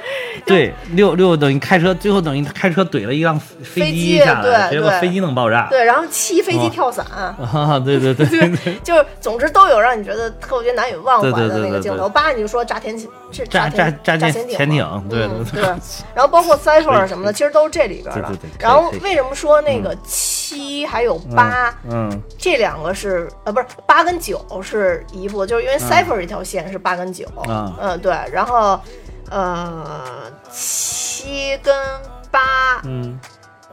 [0.45, 5.69] 对六六等于开车，最后等于开车怼了一辆飞飞机下来，对对结果飞机能爆炸。
[5.71, 12.09] 对，然后七飞机哦跳伞， 啊，对对对对，就是总之都有让你觉得特别难以忘怀的那个镜头。
[12.09, 15.71] 八你就说炸天是炸炸炸炸潜潜艇对嗯对对。
[16.15, 18.51] 然后包括 cipher 什么的，其实都是这里边的对对对。
[18.59, 21.73] 然后为什么说那个七还有八？
[21.89, 27.75] 嗯这两个是呃，不是八跟九是一部，就是因为 cipher 这条线是八跟九，嗯。
[27.81, 28.81] 嗯对，然后
[29.31, 31.75] 呃七跟
[32.31, 33.19] 八，嗯。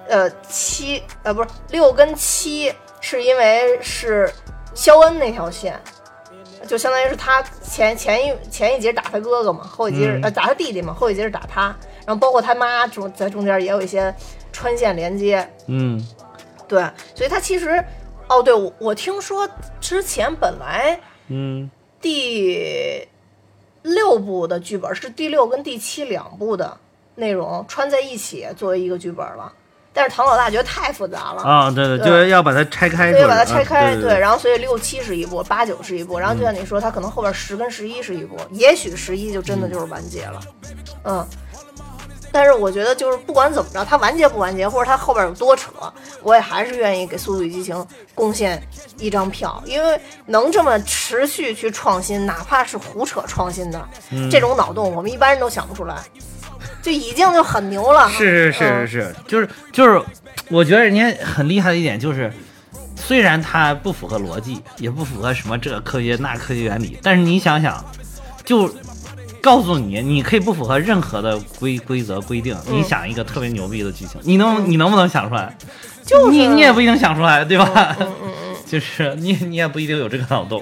[0.09, 4.31] 呃七呃不是六跟七是因为是
[4.73, 5.77] 肖恩那条线，
[6.65, 10.23] 就相当于是他前前一前一节打他哥哥嘛，后一节是、嗯。
[10.23, 11.75] 呃打他弟弟嘛，后一节是打他，
[12.05, 14.13] 然后包括他妈中在中间也有一些
[14.53, 16.01] 穿线连接，嗯。
[16.69, 16.81] 对，
[17.13, 17.83] 所以他其实，
[18.29, 19.47] 哦，对我我听说
[19.81, 21.69] 之前本来嗯
[22.01, 23.07] 第
[23.81, 26.77] 六部的剧本是第六跟第七两部的
[27.15, 29.51] 内容穿在一起作为一个剧本了，
[29.93, 31.41] 但是唐老大觉得太复杂了。
[31.41, 40.39] 啊，对对，对就是要把它拆开，所以把它拆开，啊对然后所以六七是一部，八九是一部，然后就像你说，它可能后边十跟十一是一部，也许十一就真的就是完结了，
[41.03, 41.27] 嗯。
[42.37, 45.71] 但是我觉得就是不管怎么着，它完结不完结，或者它后边有多扯，
[46.21, 47.75] 我也还是愿意给《速度与激情》
[48.13, 48.61] 贡献
[48.99, 55.95] 一张票，因为能这么持续去创新，哪怕是胡扯创新的、嗯这种脑洞，我们一般人都想不出来，
[56.83, 58.07] 就已经就很牛了。
[58.11, 59.99] 是是是嗯是是，就是就是，
[60.49, 62.31] 我觉得人家很厉害的一点就是，
[62.95, 67.83] 虽然它不符合逻辑，也不符合什么这科学那科学原理，但是你想想，
[68.45, 68.71] 就
[69.47, 75.55] 告诉你，你可以不符合任何的规规则规定，嗯你想一个特别牛逼的剧情，你能你能不能想出来？
[76.05, 77.95] 就是你你也不一定想出来， 对吧？
[77.97, 78.55] 嗯嗯嗯。
[78.67, 80.61] 就是你你也不一定有这个脑洞。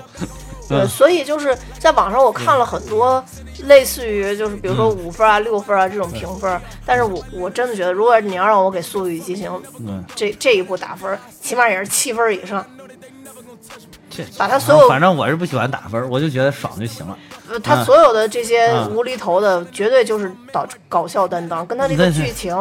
[0.70, 3.24] 对，嗯所以就是在网上我看了很多
[3.64, 12.64] 类似于就是比如说五分啊、六分啊这种评分，但是我我真的觉得，如果你要让我给《速度与激情》嗯，这这一部打分，起码也是七分以上。
[14.16, 17.18] 这把他所有反正我是不喜欢打分，我就觉得爽就行了。
[17.52, 22.56] 呃，他嗯所有的这些嗯无厘头的，绝对就是导搞笑担当，跟他这个剧情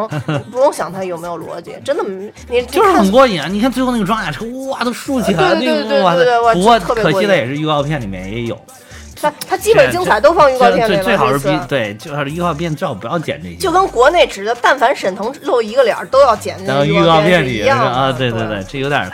[0.50, 3.46] 不用想他有没有逻辑，真的没你你就是很过瘾啊！
[3.48, 8.60] 你看最后那个装甲车，哇，都竖起来了，对对对对对哇不过可惜的也是预告片里面也有，
[9.20, 19.10] 他他基本精彩都放预告片里了，最最好是比对，最好是预告片最好不要剪这些，就跟国内指的但凡沈腾露一个脸都要剪进然后预告告片里一样啊，对对对对，这有点儿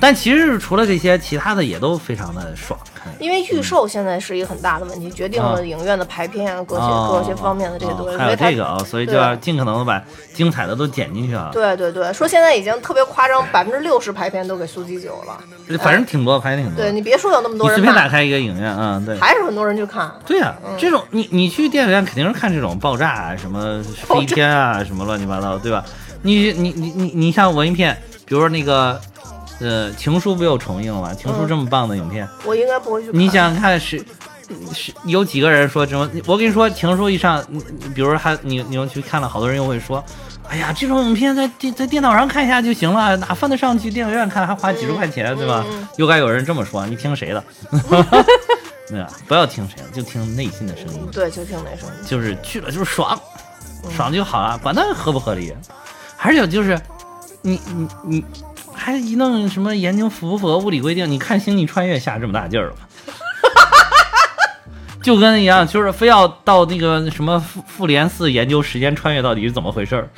[0.00, 2.78] 但其实除了这些，其他的也都非常的爽。
[3.18, 8.16] 因为预售现在是一个很大的问题，决定了影院的排片啊，各些哦各些方面的这些东西。
[8.16, 10.02] 哦还有这个啊，所以就要尽可能的把
[10.34, 11.50] 精彩的都剪进去啊。
[11.52, 15.38] 对对对，说现在已经特别夸张，百分之六十排片都给苏鸡九了。
[15.78, 16.76] 反正挺多，排挺多。
[16.76, 19.18] 对你别说有那么多人，随便打开一个影院，啊，对。
[19.18, 20.10] 还是很多人去看。
[20.26, 25.84] 对呀、嗯这种你你去电影院肯定是看这种爆炸啊，什么飞天啊，什么乱七八糟，对吧？
[26.22, 27.96] 你你你你你像文艺片，
[28.26, 29.00] 比如说那个
[29.60, 31.10] 呃《情书》不又重映了吗？
[31.14, 33.10] 《情书》这么棒的影片，我应该不会去。
[33.12, 34.04] 你想想看是。
[34.74, 36.10] 是有几个人说什么？
[36.26, 37.40] 我跟你说，《情书》一上，
[37.94, 40.04] 比如说他，你你又去看了，好多人又会说，
[40.48, 45.64] 哎呀，这种影片在电在电脑上看一下就行了，哪犯得上去电影院看，还花几十块钱，对吧？
[45.98, 47.44] 又该有人这么说，你听谁的？
[48.88, 49.08] 对吧？
[49.28, 51.08] 不要听谁的，就听内心的声音。
[51.12, 52.04] 对，就听那声音。
[52.04, 53.16] 就是去了就是爽，
[53.94, 55.54] 爽就好了，管它合不合理。
[56.16, 56.76] 还是有就是，
[57.40, 58.24] 你你你
[58.82, 61.10] 还一弄什么研究符不符合物理规定？
[61.10, 63.12] 你看《星际穿越》下这么大劲儿了吗？
[65.02, 70.08] 就跟一样，就是非要到那个什么复复联四研究时间穿越到底是怎么回事儿，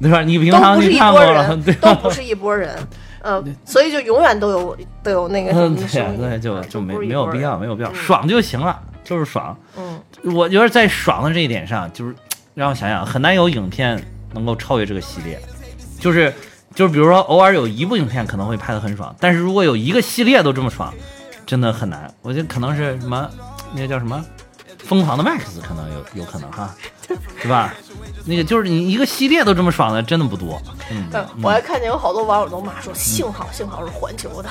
[0.00, 0.22] 对吧？
[0.22, 1.56] 你平常你看过了？
[1.80, 2.72] 都不是一拨人，
[3.20, 5.76] 呃，所以就永远都有都有那个什嗯，么
[6.16, 9.58] 对对，就就没没有必要，没有必要，爽就行了，就是爽。
[9.76, 10.00] 嗯，
[10.34, 12.14] 我觉得在爽的这一点上，就是
[12.54, 14.00] 让我想想，很难有影片
[14.34, 15.36] 能够超越这个系列。
[15.98, 16.32] 就是
[16.76, 20.92] 就是，比如说偶尔有一部影片可能会拍得很爽，但是如果有一个系列都这么爽，
[21.46, 22.12] 真的很难。
[22.20, 23.28] 我觉得可能是什么，
[23.72, 24.22] 那个叫什么，
[24.84, 26.74] 疯狂的 Max 可能有有可能哈，
[27.40, 27.74] 是吧？
[28.26, 30.60] 那个就是你一个系列都这么爽的，真的不多。
[30.90, 34.50] 嗯，嗯，我还看见有好多网友都骂说，幸好幸好是环球的，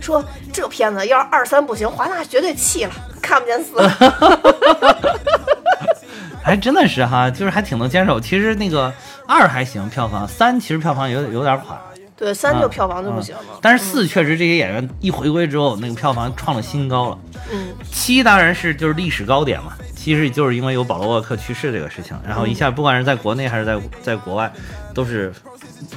[0.00, 2.92] 说这片子要是二三不行，华纳绝对气了，
[3.22, 3.72] 看不见四。
[6.46, 8.20] 还真的是哈，就是还挺能坚守。
[8.20, 8.92] 其实那个
[9.26, 11.76] 二还行，票房三其实票房有点有点垮。
[12.16, 13.58] 对，三就嗯票房就不行了。
[13.60, 17.18] 但是四确实这些演员一回归之后，那个票房创了新高了。
[17.50, 24.50] 嗯，七当然是就是历史高点嘛，其实就是因为有保罗沃克去世这个事情，然后一下不管是在国内还是在在国外，
[24.94, 25.32] 都是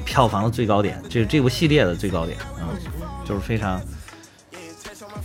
[0.04, 2.66] 票房的最高点，这这部系列的最高点，嗯，
[3.24, 3.74] 就是非常，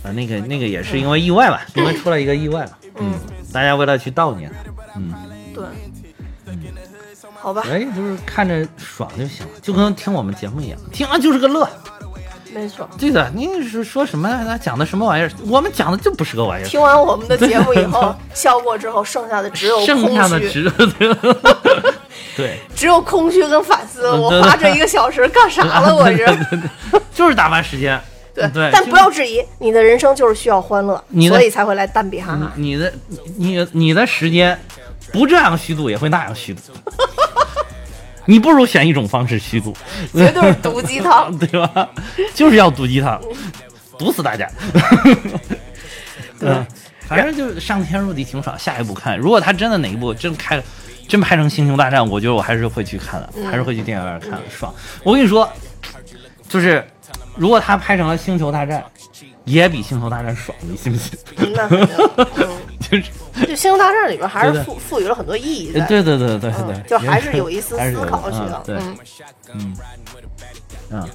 [0.03, 3.13] 啊那个那个也是因为意外吧，因为出了一个意外嘛，嗯，
[3.53, 5.13] 大家为了去悼念他，嗯，
[5.53, 5.63] 对，
[7.39, 11.67] 好吧，哎，就是看着爽就行了，就跟听我们节目一样，听完就是个乐。
[12.53, 12.89] 没错。
[12.97, 14.29] 对的，你是说什么？
[14.47, 15.29] 他讲的什么玩意儿？
[15.47, 16.67] 我们讲的就不是个玩意儿。
[16.67, 21.23] 听完我们的节目以后， 笑过之后，剩下的只有剩下的空虚，只有
[22.37, 24.09] 对， 只有空虚跟反思。
[24.09, 25.93] 我花这一个小时干啥了？
[25.93, 26.59] 我对是
[27.13, 28.01] 就是打发时间。
[28.35, 32.51] 对对，但不要质疑，你的人生就是需要欢乐，你所以才会来蛋比哈哈。
[32.55, 32.93] 你你的
[33.37, 34.59] 你你的时间
[35.13, 36.61] 不这样虚度，也会那样虚度。
[38.27, 39.75] 你不如选一种方式虚度，
[40.11, 41.31] 绝对是毒鸡汤。
[41.37, 41.87] 对吧？
[42.33, 43.21] 就是要毒鸡汤，
[43.97, 44.49] 毒死大家。
[46.39, 46.65] 对嗯，
[47.07, 48.57] 反正就是上天入地挺爽。
[48.57, 50.61] 下一步看，如果他真的哪一部真开，
[51.07, 54.73] 真拍成《星球大战》，我觉得我还是会去看的，嗯还是会去电影院看的，爽。
[55.03, 55.47] 我跟你说，
[56.49, 56.83] 就是
[57.35, 58.83] 如果他拍成了《星球大战》，
[59.43, 61.17] 也比《星球大战》爽，你信不信？
[61.37, 61.97] 嗯那肯定，
[62.37, 63.03] 嗯， 就是，
[63.47, 68.77] 就《星球大战》里边还是赋赋予了很多意义在，对对对对对嗯，就还是有一丝思考去的，嗯对，
[69.53, 71.09] 嗯，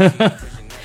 [0.00, 0.20] 嗯，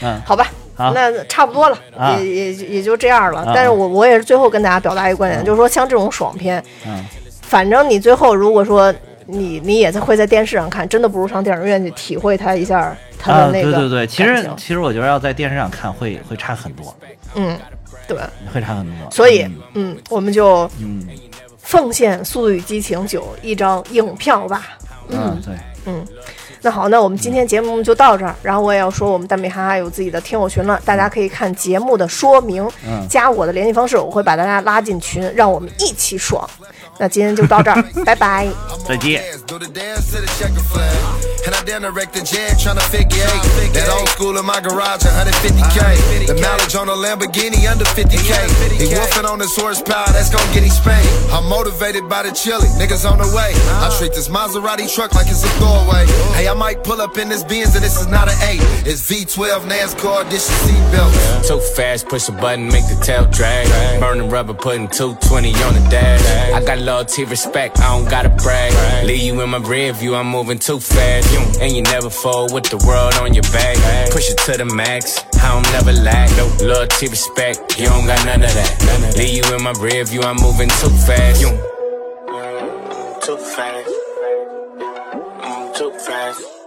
[0.01, 0.47] 嗯， 好吧。
[0.78, 2.18] 那差不多了，啊。
[2.18, 3.41] 也也也就这样了。
[3.41, 3.51] 啊。
[3.53, 7.05] 但是我我也是最后跟大家表达一个观点，就是说像这种爽片，嗯。
[7.43, 8.91] 反正你最后如果说
[9.32, 16.96] 你你也在会在电视上看，真的不如上电影院去体会他一下它啊，的那个对对对，其实其实我觉得要在电视上看会会差很多，
[17.36, 17.58] 嗯，
[18.08, 18.18] 对，
[18.54, 19.10] 会差很多。
[19.10, 21.08] 所以嗯嗯，我们就嗯
[21.58, 24.78] 奉献《速度与激情九》一张影票吧。
[25.10, 25.56] 嗯对。
[26.62, 28.36] 那好，那我们今天节目就到这儿。
[28.43, 36.47] 然后我也要说，我们蛋米哈哈有自己的听友群了，大家可以看节目的说明，嗯加我的联系方式，我会把大家拉进群，让我们一起爽。
[36.97, 38.47] 那今天就到这儿，拜拜。
[38.88, 39.24] 再见。
[41.43, 43.74] And I the figure eight.
[43.74, 46.28] That old school in my garage, 150k.
[46.28, 48.78] The mileage on a Lamborghini under 50k.
[48.78, 51.09] He wolfing on his horsepower, that's gonna get him spanked.
[51.34, 53.57] I'm motivated by the chili, niggas on the way.
[53.82, 56.05] I treat this Maserati truck like it's a throwaway.
[56.38, 58.60] Hey, I might pull up in this Benz and this is not an A.
[58.84, 61.47] It's V12 NASCAR, this is seatbelt.
[61.47, 63.70] Too fast, push a button, make the tail drag.
[64.02, 66.52] Burning rubber, putting 220 on the dash.
[66.52, 68.74] I got loyalty, respect, I don't gotta brag.
[69.06, 71.34] Leave you in my rear view, I'm moving too fast.
[71.62, 74.12] And you never fall with the world on your back.
[74.12, 76.30] Push it to the max, I don't never lack.
[76.36, 79.14] No loyalty, respect, you don't got none of that.
[79.16, 81.39] Leave you in my rear view, I'm moving too fast.
[83.24, 84.01] Too fast.
[85.82, 86.61] So fast.